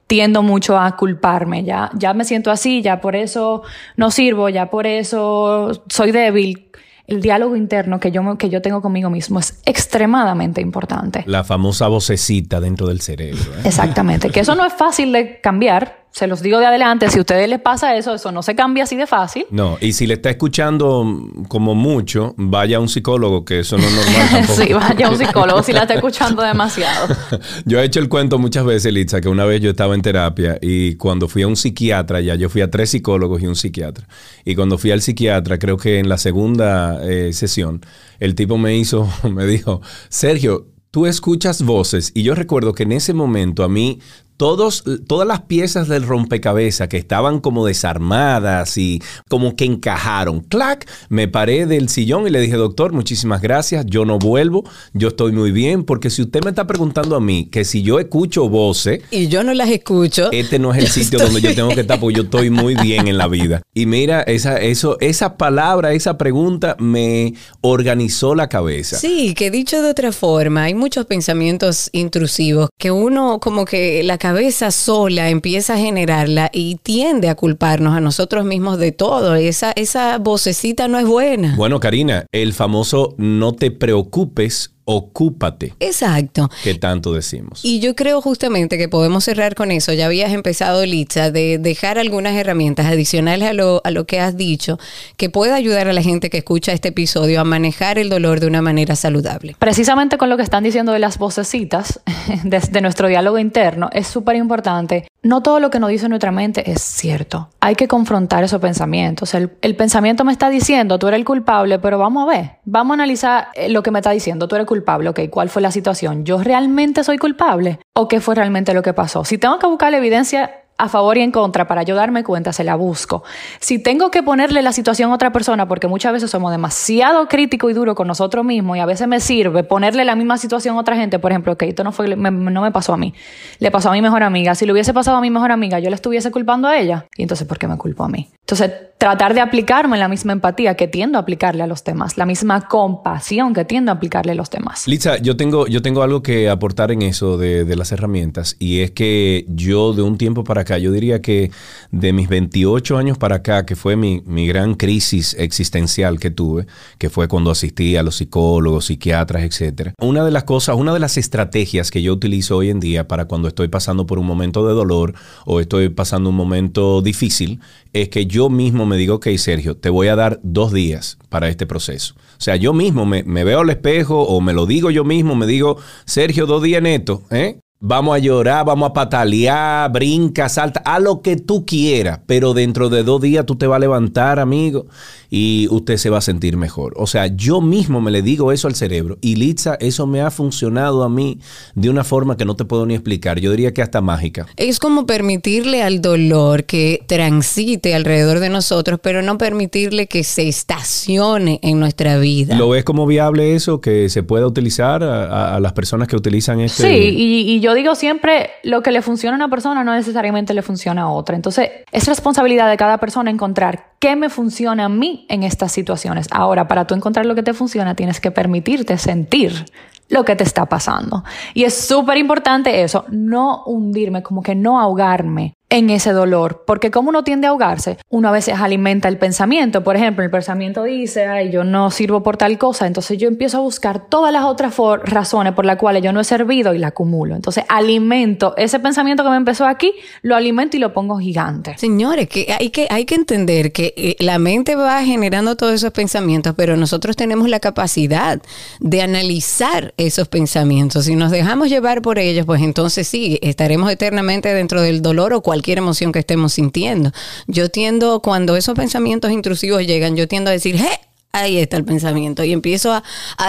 tiendo 0.07 0.41
mucho 0.41 0.77
a 0.77 0.95
culparme, 0.95 1.63
ya, 1.63 1.91
ya 1.93 2.13
me 2.13 2.23
siento 2.23 2.49
así, 2.49 2.81
ya 2.81 3.01
por 3.01 3.15
eso 3.15 3.63
no 3.97 4.09
sirvo, 4.09 4.49
ya 4.49 4.69
por 4.69 4.87
eso 4.87 5.83
soy 5.89 6.11
débil 6.11 6.67
el 7.07 7.21
diálogo 7.21 7.55
interno 7.55 7.99
que 7.99 8.11
yo, 8.11 8.37
que 8.37 8.49
yo 8.49 8.61
tengo 8.61 8.81
conmigo 8.81 9.09
mismo 9.09 9.39
es 9.39 9.59
extremadamente 9.65 10.61
importante. 10.61 11.23
La 11.25 11.43
famosa 11.43 11.87
vocecita 11.87 12.59
dentro 12.59 12.87
del 12.87 13.01
cerebro. 13.01 13.41
¿eh? 13.57 13.61
Exactamente, 13.63 14.29
que 14.29 14.41
eso 14.41 14.55
no 14.55 14.65
es 14.65 14.73
fácil 14.73 15.13
de 15.13 15.39
cambiar, 15.39 16.06
se 16.11 16.25
los 16.25 16.41
digo 16.41 16.57
de 16.59 16.65
adelante, 16.65 17.09
si 17.09 17.19
a 17.19 17.21
ustedes 17.21 17.47
les 17.47 17.59
pasa 17.59 17.95
eso, 17.95 18.15
eso 18.15 18.31
no 18.31 18.41
se 18.41 18.55
cambia 18.55 18.85
así 18.85 18.95
de 18.95 19.05
fácil. 19.05 19.45
No, 19.51 19.77
y 19.79 19.93
si 19.93 20.07
le 20.07 20.15
está 20.15 20.31
escuchando 20.31 21.05
como 21.47 21.75
mucho, 21.75 22.33
vaya 22.37 22.77
a 22.77 22.79
un 22.79 22.89
psicólogo, 22.89 23.45
que 23.45 23.59
eso 23.59 23.77
no 23.77 23.83
es 23.83 23.93
normal 23.93 24.29
tampoco. 24.31 24.61
sí, 24.61 24.73
vaya 24.73 25.07
a 25.07 25.09
un 25.11 25.17
psicólogo 25.25 25.63
si 25.63 25.73
la 25.73 25.81
está 25.81 25.93
escuchando 25.93 26.41
demasiado. 26.41 27.15
yo 27.65 27.79
he 27.79 27.85
hecho 27.85 27.99
el 27.99 28.09
cuento 28.09 28.39
muchas 28.39 28.65
veces, 28.65 28.91
Litza, 28.91 29.21
que 29.21 29.29
una 29.29 29.45
vez 29.45 29.61
yo 29.61 29.69
estaba 29.69 29.93
en 29.93 30.01
terapia 30.01 30.57
y 30.61 30.95
cuando 30.95 31.27
fui 31.27 31.43
a 31.43 31.47
un 31.47 31.55
psiquiatra, 31.55 32.19
ya 32.21 32.35
yo 32.35 32.49
fui 32.49 32.61
a 32.61 32.71
tres 32.71 32.89
psicólogos 32.89 33.41
y 33.43 33.47
un 33.47 33.55
psiquiatra. 33.55 34.07
Y 34.43 34.55
cuando 34.55 34.77
fui 34.77 34.91
al 34.91 35.01
psiquiatra, 35.01 35.59
creo 35.59 35.77
que 35.77 35.99
en 35.99 36.09
la 36.09 36.17
segunda 36.17 36.99
eh, 37.03 37.31
sesión, 37.33 37.81
el 38.19 38.33
tipo 38.33 38.57
me 38.57 38.75
hizo, 38.75 39.07
me 39.31 39.45
dijo, 39.45 39.81
Sergio, 40.09 40.67
tú 40.91 41.05
escuchas 41.05 41.61
voces 41.61 42.11
y 42.15 42.23
yo 42.23 42.33
recuerdo 42.33 42.73
que 42.73 42.83
en 42.83 42.93
ese 42.93 43.13
momento 43.13 43.63
a 43.63 43.69
mí 43.69 43.99
todos, 44.37 44.83
todas 45.07 45.27
las 45.27 45.41
piezas 45.41 45.87
del 45.87 46.03
rompecabezas 46.03 46.87
que 46.87 46.97
estaban 46.97 47.39
como 47.39 47.65
desarmadas 47.65 48.77
y 48.77 49.01
como 49.27 49.55
que 49.55 49.65
encajaron. 49.65 50.41
¡Clac! 50.41 50.87
Me 51.09 51.27
paré 51.27 51.65
del 51.65 51.89
sillón 51.89 52.27
y 52.27 52.29
le 52.29 52.39
dije, 52.39 52.55
doctor, 52.55 52.93
muchísimas 52.93 53.41
gracias, 53.41 53.85
yo 53.87 54.05
no 54.05 54.19
vuelvo, 54.19 54.63
yo 54.93 55.09
estoy 55.09 55.31
muy 55.31 55.51
bien, 55.51 55.83
porque 55.83 56.11
si 56.11 56.21
usted 56.21 56.43
me 56.43 56.51
está 56.51 56.67
preguntando 56.67 57.15
a 57.15 57.19
mí 57.19 57.49
que 57.51 57.65
si 57.65 57.81
yo 57.81 57.99
escucho 57.99 58.47
voces... 58.47 59.01
Y 59.09 59.27
yo 59.27 59.43
no 59.43 59.53
las 59.53 59.69
escucho. 59.69 60.31
Este 60.31 60.59
no 60.59 60.73
es 60.73 60.83
el 60.83 60.87
sitio 60.87 61.17
donde 61.19 61.41
yo 61.41 61.55
tengo 61.55 61.69
que 61.69 61.81
estar, 61.81 61.99
porque 61.99 62.17
yo 62.17 62.23
estoy 62.23 62.51
muy 62.51 62.75
bien 62.81 63.07
en 63.07 63.17
la 63.17 63.27
vida. 63.27 63.63
Y 63.73 63.87
mira, 63.87 64.21
esa, 64.21 64.57
eso, 64.57 64.97
esa 64.99 65.35
palabra, 65.37 65.93
esa 65.93 66.17
pregunta 66.17 66.75
me 66.79 67.33
organizó 67.61 68.35
la 68.35 68.47
cabeza. 68.49 68.97
Sí, 68.97 69.33
que 69.33 69.49
dicho 69.49 69.81
de 69.81 69.89
otra 69.89 70.11
forma, 70.11 70.63
hay 70.63 70.75
muchos 70.75 71.07
pensamientos 71.07 71.89
intrusivos 71.91 72.69
que 72.77 72.91
uno 72.91 73.39
como 73.39 73.65
que 73.65 74.03
la 74.03 74.17
cabeza 74.17 74.26
sola 74.71 75.29
empieza 75.29 75.75
a 75.75 75.77
generarla 75.77 76.49
y 76.53 76.75
tiende 76.75 77.29
a 77.29 77.35
culparnos 77.35 77.95
a 77.95 78.01
nosotros 78.01 78.45
mismos 78.45 78.77
de 78.77 78.91
todo. 78.91 79.35
Esa, 79.35 79.71
esa 79.75 80.17
vocecita 80.17 80.87
no 80.87 80.99
es 80.99 81.05
buena. 81.05 81.55
Bueno, 81.55 81.79
Karina, 81.79 82.25
el 82.31 82.53
famoso 82.53 83.15
no 83.17 83.53
te 83.53 83.71
preocupes 83.71 84.76
ocúpate. 84.89 85.73
Exacto. 85.81 86.49
Que 86.63 86.73
tanto 86.75 87.11
decimos. 87.11 87.59
Y 87.63 87.81
yo 87.81 87.93
creo 87.93 88.21
justamente 88.21 88.77
que 88.77 88.87
podemos 88.87 89.25
cerrar 89.25 89.53
con 89.53 89.69
eso. 89.71 89.91
Ya 89.91 90.05
habías 90.05 90.31
empezado, 90.31 90.85
Litza, 90.85 91.29
de 91.29 91.57
dejar 91.57 91.99
algunas 91.99 92.33
herramientas 92.35 92.85
adicionales 92.85 93.49
a 93.49 93.53
lo, 93.53 93.81
a 93.83 93.91
lo 93.91 94.07
que 94.07 94.21
has 94.21 94.37
dicho 94.37 94.79
que 95.17 95.29
pueda 95.29 95.55
ayudar 95.55 95.89
a 95.89 95.93
la 95.93 96.01
gente 96.01 96.29
que 96.29 96.37
escucha 96.37 96.71
este 96.71 96.89
episodio 96.89 97.41
a 97.41 97.43
manejar 97.43 97.99
el 97.99 98.09
dolor 98.09 98.39
de 98.39 98.47
una 98.47 98.61
manera 98.61 98.95
saludable. 98.95 99.55
Precisamente 99.59 100.17
con 100.17 100.29
lo 100.29 100.37
que 100.37 100.43
están 100.43 100.63
diciendo 100.63 100.93
de 100.93 100.99
las 100.99 101.17
vocecitas 101.17 101.99
de, 102.43 102.81
nuestro 102.81 103.09
diálogo 103.09 103.39
interno, 103.39 103.89
es 103.91 104.07
súper 104.07 104.37
importante. 104.37 105.05
No 105.27 105.41
todo 105.43 105.59
lo 105.59 105.69
que 105.69 105.81
nos 105.81 105.89
dice 105.89 106.07
nuestra 106.07 106.31
mente 106.31 106.71
es 106.71 106.81
cierto. 106.81 107.49
Hay 107.59 107.75
que 107.75 107.89
confrontar 107.89 108.45
esos 108.45 108.61
pensamientos. 108.61 109.33
El, 109.33 109.51
el 109.61 109.75
pensamiento 109.75 110.23
me 110.23 110.31
está 110.31 110.49
diciendo, 110.49 110.97
tú 110.99 111.09
eres 111.09 111.17
el 111.17 111.25
culpable, 111.25 111.79
pero 111.79 111.97
vamos 111.97 112.23
a 112.23 112.31
ver, 112.31 112.51
vamos 112.63 112.91
a 112.91 112.93
analizar 112.93 113.49
eh, 113.53 113.67
lo 113.67 113.83
que 113.83 113.91
me 113.91 113.99
está 113.99 114.11
diciendo, 114.11 114.47
tú 114.47 114.55
eres 114.55 114.65
culpable, 114.65 115.09
ok, 115.09 115.19
¿cuál 115.29 115.49
fue 115.49 115.61
la 115.61 115.71
situación? 115.71 116.23
¿Yo 116.23 116.41
realmente 116.41 117.03
soy 117.03 117.17
culpable? 117.17 117.79
¿O 117.93 118.07
qué 118.07 118.21
fue 118.21 118.35
realmente 118.35 118.73
lo 118.73 118.81
que 118.81 118.93
pasó? 118.93 119.25
Si 119.25 119.37
tengo 119.37 119.59
que 119.59 119.67
buscar 119.67 119.91
la 119.91 119.97
evidencia 119.97 120.61
a 120.77 120.89
favor 120.89 121.17
y 121.17 121.21
en 121.21 121.31
contra 121.31 121.67
para 121.67 121.83
yo 121.83 121.95
darme 121.95 122.23
cuenta, 122.23 122.53
se 122.53 122.63
la 122.63 122.75
busco. 122.75 123.23
Si 123.59 123.79
tengo 123.79 124.11
que 124.11 124.21
ponerle 124.21 124.61
la 124.61 124.71
situación 124.71 125.11
a 125.11 125.15
otra 125.15 125.31
persona, 125.31 125.67
porque 125.67 125.87
muchas 125.87 126.13
veces 126.13 126.29
somos 126.29 126.51
demasiado 126.51 127.27
críticos 127.27 127.71
y 127.71 127.73
duros 127.73 127.95
con 127.95 128.07
nosotros 128.07 128.45
mismos 128.45 128.77
y 128.77 128.79
a 128.79 128.85
veces 128.85 129.07
me 129.07 129.19
sirve 129.19 129.63
ponerle 129.63 130.05
la 130.05 130.15
misma 130.15 130.37
situación 130.37 130.77
a 130.77 130.79
otra 130.79 130.95
gente, 130.95 131.19
por 131.19 131.31
ejemplo, 131.31 131.57
que 131.57 131.67
esto 131.67 131.83
no, 131.83 131.91
fue, 131.91 132.15
no 132.15 132.61
me 132.61 132.71
pasó 132.71 132.93
a 132.93 132.97
mí, 132.97 133.13
le 133.59 133.71
pasó 133.71 133.89
a 133.89 133.93
mi 133.93 134.01
mejor 134.01 134.23
amiga. 134.23 134.55
Si 134.55 134.65
le 134.65 134.71
hubiese 134.71 134.93
pasado 134.93 135.17
a 135.17 135.21
mi 135.21 135.29
mejor 135.29 135.51
amiga, 135.51 135.79
yo 135.79 135.89
le 135.89 135.95
estuviese 135.95 136.31
culpando 136.31 136.67
a 136.67 136.77
ella. 136.77 137.07
Y 137.17 137.23
entonces, 137.23 137.47
¿por 137.47 137.57
qué 137.57 137.67
me 137.67 137.77
culpo 137.77 138.03
a 138.03 138.09
mí? 138.09 138.29
Entonces, 138.41 138.71
tratar 138.97 139.33
de 139.33 139.41
aplicarme 139.41 139.97
la 139.97 140.07
misma 140.07 140.33
empatía 140.33 140.75
que 140.75 140.87
tiendo 140.87 141.17
a 141.17 141.21
aplicarle 141.21 141.63
a 141.63 141.67
los 141.67 141.83
demás, 141.83 142.17
la 142.17 142.25
misma 142.25 142.67
compasión 142.67 143.53
que 143.53 143.65
tiendo 143.65 143.91
a 143.91 143.95
aplicarle 143.95 144.31
a 144.31 144.35
los 144.35 144.49
demás. 144.49 144.87
Lisa, 144.87 145.17
yo 145.17 145.35
tengo, 145.35 145.67
yo 145.67 145.81
tengo 145.81 146.01
algo 146.01 146.23
que 146.23 146.49
aportar 146.49 146.91
en 146.91 147.01
eso 147.01 147.37
de, 147.37 147.65
de 147.65 147.75
las 147.75 147.91
herramientas 147.91 148.55
y 148.57 148.81
es 148.81 148.91
que 148.91 149.45
yo 149.49 149.93
de 149.93 150.01
un 150.01 150.17
tiempo 150.17 150.43
para 150.43 150.63
yo 150.77 150.91
diría 150.91 151.21
que 151.21 151.51
de 151.91 152.13
mis 152.13 152.27
28 152.27 152.97
años 152.97 153.17
para 153.17 153.37
acá, 153.37 153.65
que 153.65 153.75
fue 153.75 153.95
mi, 153.95 154.21
gran 154.47 154.75
crisis 154.75 155.35
existencial 155.39 156.19
que 156.19 156.31
tuve, 156.31 156.67
que 156.97 157.09
fue 157.09 157.27
cuando 157.27 157.51
asistí 157.51 157.95
a 157.95 158.03
los 158.03 158.17
psicólogos, 158.17 158.85
psiquiatras, 158.85 159.43
etc. 159.43 159.91
Una 160.01 160.25
de 160.25 160.31
las 160.31 160.43
cosas, 160.43 160.75
una 160.75 160.93
de 160.93 160.99
las 160.99 161.17
estrategias 161.17 161.91
que 161.91 162.01
yo 162.01 162.13
utilizo 162.13 162.57
hoy 162.57 162.69
en 162.69 162.79
día 162.79 163.07
para 163.07 163.25
cuando 163.25 163.47
estoy 163.47 163.67
pasando 163.67 164.05
por 164.05 164.19
un 164.19 164.25
momento 164.25 164.67
de 164.67 164.73
dolor 164.73 165.13
o 165.45 165.59
estoy 165.59 165.89
pasando 165.89 166.29
un 166.29 166.35
momento 166.35 167.01
difícil, 167.01 167.59
es 167.93 168.09
que 168.09 168.25
yo 168.25 168.49
mismo 168.49 168.85
me 168.85 168.97
digo, 168.97 169.15
ok, 169.15 169.27
Sergio, 169.37 169.77
te 169.77 169.89
voy 169.89 170.07
a 170.07 170.15
dar 170.15 170.39
dos 170.43 170.73
días 170.73 171.17
para 171.29 171.49
este 171.49 171.65
proceso. 171.65 172.15
O 172.37 172.41
sea, 172.41 172.55
yo 172.55 172.73
mismo 172.73 173.05
me, 173.05 173.23
me 173.23 173.43
veo 173.43 173.61
al 173.61 173.69
espejo 173.69 174.23
o 174.23 174.41
me 174.41 174.53
lo 174.53 174.65
digo 174.65 174.91
yo 174.91 175.03
mismo, 175.03 175.35
me 175.35 175.47
digo, 175.47 175.77
Sergio, 176.05 176.45
dos 176.45 176.61
días 176.61 176.81
neto, 176.81 177.23
¿eh? 177.31 177.59
Vamos 177.79 178.15
a 178.15 178.17
llorar, 178.17 178.65
vamos 178.65 178.89
a 178.89 178.93
patalear, 178.93 179.91
brinca, 179.91 180.49
salta, 180.49 180.79
a 180.79 180.99
lo 180.99 181.21
que 181.21 181.35
tú 181.35 181.63
quieras, 181.63 182.19
pero 182.25 182.55
dentro 182.55 182.89
de 182.89 183.03
dos 183.03 183.21
días 183.21 183.45
tú 183.45 183.55
te 183.55 183.67
vas 183.67 183.77
a 183.77 183.79
levantar, 183.79 184.39
amigo, 184.39 184.87
y 185.29 185.67
usted 185.69 185.97
se 185.97 186.09
va 186.09 186.17
a 186.17 186.21
sentir 186.21 186.57
mejor. 186.57 186.95
O 186.97 187.05
sea, 187.05 187.27
yo 187.27 187.61
mismo 187.61 188.01
me 188.01 188.09
le 188.09 188.23
digo 188.23 188.51
eso 188.51 188.67
al 188.67 188.73
cerebro 188.73 189.19
y 189.21 189.35
Litza, 189.35 189.75
eso 189.79 190.07
me 190.07 190.21
ha 190.21 190.31
funcionado 190.31 191.03
a 191.03 191.09
mí 191.09 191.37
de 191.75 191.91
una 191.91 192.03
forma 192.03 192.35
que 192.35 192.45
no 192.45 192.55
te 192.55 192.65
puedo 192.65 192.83
ni 192.87 192.95
explicar. 192.95 193.39
Yo 193.39 193.51
diría 193.51 193.71
que 193.75 193.83
hasta 193.83 194.01
mágica. 194.01 194.47
Es 194.55 194.79
como 194.79 195.05
permitirle 195.05 195.83
al 195.83 196.01
dolor 196.01 196.63
que 196.63 197.03
transite 197.07 197.93
alrededor 197.93 198.39
de 198.39 198.49
nosotros, 198.49 198.99
pero 199.03 199.21
no 199.21 199.37
permitirle 199.37 200.07
que 200.07 200.23
se 200.23 200.47
estacione 200.47 201.59
en 201.61 201.79
nuestra 201.79 202.17
vida. 202.17 202.57
¿Lo 202.57 202.69
ves 202.69 202.83
como 202.83 203.05
viable 203.05 203.53
eso, 203.53 203.81
que 203.81 204.09
se 204.09 204.23
pueda 204.23 204.47
utilizar 204.47 205.03
a, 205.03 205.59
las 205.59 205.73
personas 205.73 206.07
que 206.07 206.15
utilizan 206.15 206.59
este? 206.59 206.81
Sí, 206.81 207.15
y, 207.15 207.51
y 207.51 207.59
yo 207.59 207.66
digo 207.73 207.95
siempre, 207.95 208.51
lo 208.63 208.83
que 208.83 208.91
le 208.91 209.01
funciona 209.01 209.35
a 209.35 209.39
una 209.39 209.49
persona 209.49 209.83
no 209.83 209.93
necesariamente 209.93 210.53
le 210.53 210.61
funciona 210.61 211.03
a 211.03 211.09
otra. 211.09 211.35
Entonces, 211.35 211.69
es 211.91 212.07
responsabilidad 212.07 212.69
de 212.69 212.77
cada 212.77 212.97
persona 212.99 213.31
encontrar 213.31 213.91
qué 213.99 214.15
me 214.15 214.29
funciona 214.29 214.85
a 214.85 214.89
mí 214.89 215.25
en 215.29 215.43
estas 215.43 215.71
situaciones. 215.71 216.27
Ahora, 216.31 216.67
para 216.67 216.85
tú 216.85 216.95
encontrar 216.95 217.25
lo 217.25 217.35
que 217.35 217.43
te 217.43 217.53
funciona, 217.53 217.95
tienes 217.95 218.19
que 218.19 218.31
permitirte 218.31 218.97
sentir 218.97 219.65
lo 220.09 220.23
que 220.23 220.35
te 220.35 220.43
está 220.43 220.67
pasando. 220.67 221.23
Y 221.53 221.63
es 221.63 221.73
súper 221.73 222.17
importante 222.17 222.83
eso, 222.83 223.05
no 223.09 223.63
hundirme, 223.65 224.23
como 224.23 224.41
que 224.41 224.55
no 224.55 224.79
ahogarme 224.79 225.56
en 225.69 225.89
ese 225.89 226.13
dolor, 226.13 226.63
porque 226.65 226.91
como 226.91 227.09
uno 227.09 227.25
tiende 227.25 227.47
a 227.47 227.49
ahogarse, 227.49 227.97
uno 228.09 228.29
a 228.29 228.31
veces 228.31 228.55
alimenta 228.57 229.09
el 229.09 229.17
pensamiento. 229.17 229.83
Por 229.83 229.97
ejemplo, 229.97 230.23
el 230.23 230.31
pensamiento 230.31 230.83
dice, 230.83 231.25
ay, 231.25 231.51
yo 231.51 231.65
no 231.65 231.91
sirvo 231.91 232.23
por 232.23 232.37
tal 232.37 232.57
cosa, 232.57 232.87
entonces 232.87 233.17
yo 233.17 233.27
empiezo 233.27 233.57
a 233.57 233.61
buscar 233.61 234.07
todas 234.07 234.31
las 234.31 234.45
otras 234.45 234.75
razones 235.03 235.53
por 235.53 235.65
las 235.65 235.75
cuales 235.77 236.03
yo 236.03 236.13
no 236.13 236.21
he 236.21 236.23
servido 236.23 236.73
y 236.73 236.77
la 236.77 236.87
acumulo. 236.87 237.35
Entonces 237.35 237.65
alimento 237.67 238.53
ese 238.55 238.79
pensamiento 238.79 239.23
que 239.23 239.29
me 239.29 239.35
empezó 239.35 239.65
aquí, 239.65 239.93
lo 240.21 240.37
alimento 240.37 240.77
y 240.77 240.79
lo 240.79 240.93
pongo 240.93 241.17
gigante. 241.17 241.77
Señores, 241.77 242.29
que 242.29 242.55
hay 242.57 242.69
que, 242.69 242.87
hay 242.89 243.03
que 243.03 243.15
entender 243.15 243.73
que 243.73 243.93
eh, 243.97 244.15
la 244.19 244.39
mente 244.39 244.75
va 244.77 245.03
generando 245.03 245.57
todos 245.57 245.73
esos 245.73 245.91
pensamientos, 245.91 246.53
pero 246.55 246.77
nosotros 246.77 247.17
tenemos 247.17 247.49
la 247.49 247.59
capacidad 247.59 248.41
de 248.79 249.01
analizar 249.01 249.93
esos 249.97 250.29
pensamientos. 250.29 251.05
Si 251.05 251.15
nos 251.15 251.31
dejamos 251.31 251.67
llevar 251.67 252.01
por 252.01 252.19
ellos, 252.19 252.45
pues 252.45 252.61
entonces 252.61 253.05
sí, 253.05 253.37
estaremos 253.41 253.91
eternamente 253.91 254.53
dentro 254.53 254.81
del 254.81 255.01
dolor 255.01 255.33
o 255.33 255.41
cualquier 255.41 255.56
cualquier 255.57 255.79
emoción 255.79 256.11
que 256.11 256.19
estemos 256.19 256.53
sintiendo. 256.53 257.11
Yo 257.47 257.69
tiendo, 257.69 258.21
cuando 258.21 258.55
esos 258.55 258.75
pensamientos 258.75 259.31
intrusivos 259.31 259.85
llegan, 259.87 260.15
yo 260.15 260.27
tiendo 260.27 260.51
a 260.51 260.53
decir, 260.53 260.75
¡eh! 260.75 260.99
Ahí 261.31 261.57
está 261.57 261.77
el 261.77 261.83
pensamiento 261.83 262.43
y 262.43 262.53
empiezo 262.53 262.93
a, 262.93 263.03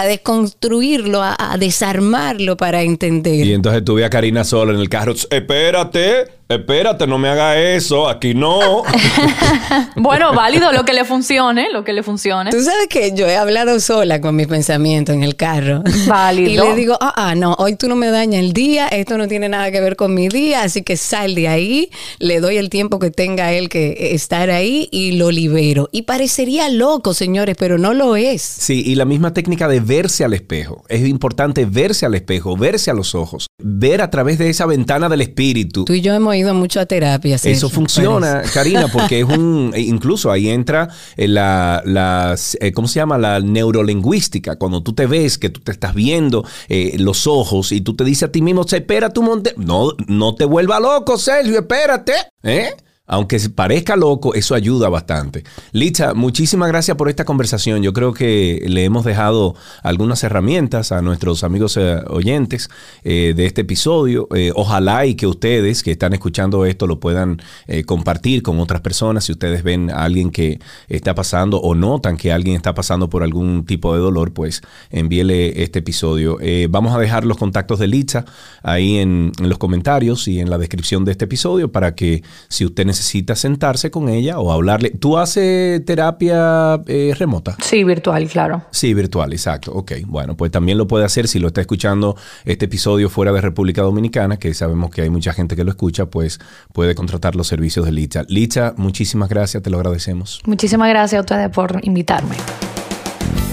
desconstruirlo, 0.05 1.21
a, 1.21 1.35
a, 1.37 1.57
desarmarlo 1.57 2.57
para 2.57 2.81
entender. 2.81 3.45
Y 3.45 3.53
entonces 3.53 3.83
tuve 3.85 4.05
a 4.05 4.09
Karina 4.09 4.43
sola 4.43 4.73
en 4.73 4.79
el 4.79 4.89
carro. 4.89 5.13
Espérate, 5.29 6.38
Espérate, 6.51 7.05
no 7.05 7.19
me 7.19 7.29
haga 7.29 7.59
eso, 7.59 8.09
aquí 8.09 8.33
no. 8.33 8.81
bueno, 9.95 10.33
válido 10.33 10.71
lo 10.71 10.83
que 10.83 10.93
le 10.93 11.05
funcione, 11.05 11.67
lo 11.71 11.83
que 11.83 11.93
le 11.93 12.01
funcione. 12.01 12.49
Tú 12.49 12.59
sabes 12.63 12.87
que 12.89 13.13
yo 13.13 13.27
he 13.27 13.37
hablado 13.37 13.79
sola 13.79 14.19
con 14.19 14.35
mis 14.35 14.47
pensamientos 14.47 15.13
en 15.13 15.21
el 15.21 15.35
carro. 15.35 15.83
Válido. 16.07 16.49
Y 16.49 16.57
le 16.57 16.75
digo, 16.75 16.97
ah, 16.99 17.13
ah, 17.15 17.35
no, 17.35 17.53
hoy 17.59 17.75
tú 17.75 17.87
no 17.87 17.95
me 17.95 18.09
dañas 18.09 18.39
el 18.39 18.53
día, 18.53 18.87
esto 18.87 19.19
no 19.19 19.27
tiene 19.27 19.47
nada 19.47 19.71
que 19.71 19.79
ver 19.79 19.95
con 19.95 20.15
mi 20.15 20.27
día, 20.27 20.63
así 20.63 20.81
que 20.81 20.97
sal 20.97 21.35
de 21.35 21.47
ahí, 21.47 21.91
le 22.17 22.39
doy 22.39 22.57
el 22.57 22.69
tiempo 22.71 22.97
que 22.97 23.11
tenga 23.11 23.53
él 23.53 23.69
que 23.69 24.15
estar 24.15 24.49
ahí 24.49 24.89
y 24.91 25.11
lo 25.11 25.29
libero. 25.29 25.87
Y 25.91 26.03
parecería 26.03 26.67
loco, 26.69 27.13
señores, 27.13 27.57
pero 27.59 27.77
no 27.77 27.93
lo 27.93 28.15
es. 28.15 28.41
Sí, 28.41 28.81
y 28.83 28.95
la 28.95 29.05
misma 29.05 29.33
técnica 29.33 29.67
de 29.67 29.81
verse 29.81 30.23
al 30.23 30.33
espejo. 30.33 30.83
Es 30.89 31.07
importante 31.07 31.65
verse 31.65 32.07
al 32.07 32.15
espejo, 32.15 32.57
verse 32.57 32.89
a 32.89 32.95
los 32.95 33.13
ojos, 33.13 33.45
ver 33.59 34.01
a 34.01 34.09
través 34.09 34.39
de 34.39 34.49
esa 34.49 34.65
ventana 34.65 35.09
del 35.09 35.21
espíritu. 35.21 35.85
Tú 35.85 35.93
y 35.93 36.01
yo 36.01 36.15
hemos 36.15 36.38
ido 36.39 36.53
mucho 36.53 36.79
a 36.79 36.85
terapia. 36.85 37.37
Eso 37.43 37.69
funciona, 37.69 38.41
Karina, 38.53 38.87
porque 38.91 39.19
es 39.19 39.25
un, 39.25 39.71
e 39.75 39.81
incluso 39.81 40.31
ahí 40.31 40.49
entra 40.49 40.89
la, 41.15 41.81
la, 41.85 42.35
eh, 42.59 42.71
¿cómo 42.71 42.87
se 42.87 42.95
llama? 42.95 43.17
La 43.17 43.39
neurolingüística. 43.39 44.57
Cuando 44.57 44.81
tú 44.81 44.93
te 44.93 45.05
ves, 45.05 45.37
que 45.37 45.49
tú 45.49 45.59
te 45.61 45.71
estás 45.71 45.93
viendo 45.93 46.45
eh, 46.67 46.95
los 46.97 47.27
ojos 47.27 47.71
y 47.71 47.81
tú 47.81 47.95
te 47.95 48.03
dices 48.03 48.23
a 48.23 48.31
ti 48.31 48.41
mismo, 48.41 48.65
espera 48.77 49.09
tu 49.09 49.21
monte. 49.21 49.53
No, 49.57 49.91
no 50.07 50.35
te 50.35 50.45
vuelva 50.45 50.79
loco, 50.79 51.17
Sergio, 51.17 51.59
espérate. 51.59 52.13
¿Eh? 52.43 52.69
Aunque 53.09 53.39
parezca 53.49 53.95
loco, 53.95 54.35
eso 54.35 54.53
ayuda 54.53 54.87
bastante. 54.87 55.43
Licha, 55.71 56.13
muchísimas 56.13 56.69
gracias 56.69 56.95
por 56.95 57.09
esta 57.09 57.25
conversación. 57.25 57.81
Yo 57.81 57.91
creo 57.91 58.13
que 58.13 58.63
le 58.67 58.85
hemos 58.85 59.03
dejado 59.03 59.55
algunas 59.81 60.23
herramientas 60.23 60.91
a 60.91 61.01
nuestros 61.01 61.43
amigos 61.43 61.75
eh, 61.77 61.97
oyentes 62.07 62.69
eh, 63.03 63.33
de 63.35 63.47
este 63.47 63.61
episodio. 63.61 64.27
Eh, 64.35 64.51
ojalá 64.55 65.07
y 65.07 65.15
que 65.15 65.25
ustedes 65.25 65.81
que 65.81 65.91
están 65.91 66.13
escuchando 66.13 66.65
esto 66.65 66.85
lo 66.85 66.99
puedan 66.99 67.41
compartir 67.87 68.43
con 68.43 68.59
otras 68.59 68.81
personas. 68.81 69.23
Si 69.23 69.31
ustedes 69.31 69.63
ven 69.63 69.89
a 69.89 70.03
alguien 70.03 70.29
que 70.29 70.59
está 70.87 71.15
pasando 71.15 71.59
o 71.59 71.73
notan 71.73 72.15
que 72.15 72.31
alguien 72.31 72.55
está 72.55 72.75
pasando 72.75 73.09
por 73.09 73.23
algún 73.23 73.65
tipo 73.65 73.93
de 73.95 74.01
dolor, 74.01 74.33
pues 74.33 74.61
envíele 74.91 75.63
este 75.63 75.79
episodio. 75.79 76.37
vamos 76.69 76.95
a 76.95 76.99
dejar 76.99 77.25
los 77.25 77.37
contactos 77.37 77.79
de 77.79 77.87
Licha 77.87 78.25
ahí 78.61 78.97
en, 78.97 79.31
los 79.39 79.57
comentarios 79.57 80.27
y 80.27 80.39
en 80.39 80.49
la 80.49 80.59
descripción 80.59 81.05
de 81.05 81.11
este 81.13 81.25
episodio 81.25 81.71
para 81.71 81.95
que 81.95 82.23
si 82.49 82.65
usted 82.65 82.85
necesita 82.85 82.98
necesita 82.99 83.35
sentarse 83.35 83.89
con 83.91 84.09
ella 84.09 84.39
o 84.39 84.51
hablarle. 84.51 84.89
¿Tú 84.89 85.17
haces 85.17 85.83
terapia 85.85 86.81
eh, 86.85 87.15
remota? 87.17 87.55
Sí, 87.61 87.85
virtual, 87.85 88.27
claro. 88.27 88.63
Sí, 88.71 88.93
virtual, 88.93 89.31
exacto. 89.31 89.71
Ok, 89.71 89.93
bueno, 90.05 90.35
pues 90.35 90.51
también 90.51 90.77
lo 90.77 90.85
puede 90.85 91.05
hacer 91.05 91.29
si 91.29 91.39
lo 91.39 91.47
está 91.47 91.61
escuchando 91.61 92.17
este 92.43 92.65
episodio 92.65 93.09
fuera 93.09 93.31
de 93.31 93.39
República 93.39 93.81
Dominicana, 93.81 94.37
que 94.37 94.53
sabemos 94.53 94.89
que 94.89 95.03
hay 95.03 95.09
mucha 95.09 95.31
gente 95.31 95.55
que 95.55 95.63
lo 95.63 95.71
escucha, 95.71 96.07
pues 96.07 96.39
puede 96.73 96.93
contratar 96.93 97.35
los 97.35 97.47
servicios 97.47 97.85
de 97.85 97.93
Licha. 97.93 98.23
Licha, 98.27 98.73
muchísimas 98.75 99.29
gracias, 99.29 99.63
te 99.63 99.69
lo 99.69 99.77
agradecemos. 99.77 100.41
Muchísimas 100.45 100.89
gracias 100.89 101.19
a 101.19 101.21
ustedes 101.21 101.49
por 101.49 101.79
invitarme. 101.83 102.35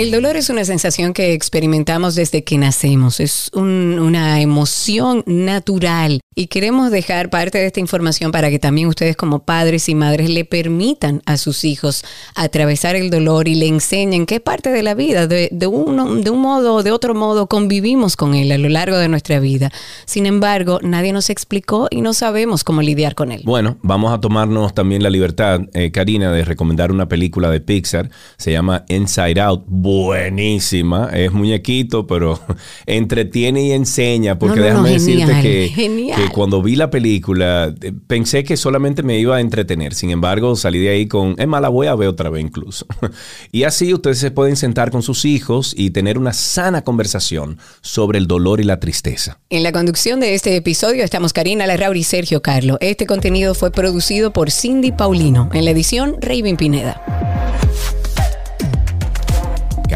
El 0.00 0.10
dolor 0.10 0.38
es 0.38 0.48
una 0.48 0.64
sensación 0.64 1.12
que 1.12 1.34
experimentamos 1.34 2.14
desde 2.14 2.42
que 2.42 2.56
nacemos, 2.56 3.20
es 3.20 3.50
una 3.52 4.40
emoción 4.40 5.22
natural 5.26 6.20
y 6.34 6.46
queremos 6.46 6.90
dejar 6.90 7.28
parte 7.28 7.58
de 7.58 7.66
esta 7.66 7.80
información 7.80 8.32
para 8.32 8.48
que 8.48 8.58
también 8.58 8.86
ustedes 8.86 9.14
como 9.14 9.44
padres 9.44 9.90
y 9.90 9.94
madres 9.94 10.30
le 10.30 10.46
permitan 10.46 11.20
a 11.26 11.36
sus 11.36 11.64
hijos 11.64 12.02
atravesar 12.34 12.96
el 12.96 13.10
dolor 13.10 13.46
y 13.46 13.56
le 13.56 13.66
enseñen 13.66 14.24
qué 14.24 14.40
parte 14.40 14.70
de 14.70 14.82
la 14.82 14.94
vida, 14.94 15.26
de, 15.26 15.50
uno, 15.66 16.14
de 16.14 16.30
un 16.30 16.40
modo 16.40 16.76
o 16.76 16.82
de 16.82 16.92
otro 16.92 17.14
modo, 17.14 17.46
convivimos 17.46 18.16
con 18.16 18.34
él 18.34 18.52
a 18.52 18.56
lo 18.56 18.70
largo 18.70 18.96
de 18.96 19.08
nuestra 19.08 19.38
vida. 19.38 19.70
Sin 20.06 20.24
embargo, 20.24 20.78
nadie 20.82 21.12
nos 21.12 21.28
explicó 21.28 21.88
y 21.90 22.00
no 22.00 22.14
sabemos 22.14 22.64
cómo 22.64 22.80
lidiar 22.80 23.14
con 23.14 23.32
él. 23.32 23.42
Bueno, 23.44 23.76
vamos 23.82 24.10
a 24.10 24.18
tomarnos 24.18 24.72
también 24.72 25.02
la 25.02 25.10
libertad, 25.10 25.60
eh, 25.74 25.90
Karina, 25.90 26.32
de 26.32 26.46
recomendar 26.46 26.90
una 26.90 27.06
película 27.06 27.50
de 27.50 27.60
Pixar, 27.60 28.08
se 28.38 28.52
llama 28.52 28.86
Inside 28.88 29.38
Out 29.42 29.64
buenísima. 29.90 31.10
Es 31.12 31.32
muñequito, 31.32 32.06
pero 32.06 32.40
entretiene 32.86 33.62
y 33.62 33.72
enseña. 33.72 34.38
Porque 34.38 34.60
déjame 34.60 34.90
decirte 34.90 35.40
que, 35.42 36.28
cuando 36.32 36.62
vi 36.62 36.76
la 36.76 36.90
película 36.90 37.74
eh, 37.80 37.92
pensé 38.06 38.44
que 38.44 38.56
solamente 38.56 39.02
me 39.02 39.18
iba 39.18 39.36
a 39.36 39.40
entretener. 39.40 39.94
Sin 39.94 40.10
embargo, 40.10 40.56
salí 40.56 40.78
de 40.78 40.90
ahí 40.90 41.06
con, 41.06 41.34
es 41.38 41.46
más, 41.46 41.60
la 41.60 41.68
voy 41.68 41.86
a 41.86 41.94
ver 41.94 42.08
otra 42.08 42.30
vez 42.30 42.42
incluso. 42.42 42.86
y 43.52 43.64
así 43.64 43.92
ustedes 43.92 44.18
se 44.18 44.30
pueden 44.30 44.56
sentar 44.56 44.90
con 44.90 45.02
sus 45.02 45.24
hijos 45.24 45.74
y 45.76 45.90
tener 45.90 46.18
una 46.18 46.32
sana 46.32 46.82
conversación 46.82 47.58
sobre 47.80 48.18
el 48.18 48.26
dolor 48.26 48.60
y 48.60 48.64
la 48.64 48.80
tristeza. 48.80 49.38
En 49.50 49.62
la 49.62 49.72
conducción 49.72 50.20
de 50.20 50.34
este 50.34 50.56
episodio 50.56 51.04
estamos 51.04 51.32
Karina 51.32 51.66
Larrauri 51.66 52.00
y 52.00 52.04
Sergio 52.04 52.42
Carlo. 52.42 52.78
Este 52.80 53.06
contenido 53.06 53.54
fue 53.54 53.70
producido 53.70 54.32
por 54.32 54.50
Cindy 54.50 54.92
Paulino. 54.92 55.50
En 55.52 55.64
la 55.64 55.70
edición, 55.72 56.16
Raven 56.20 56.56
Pineda. 56.56 57.00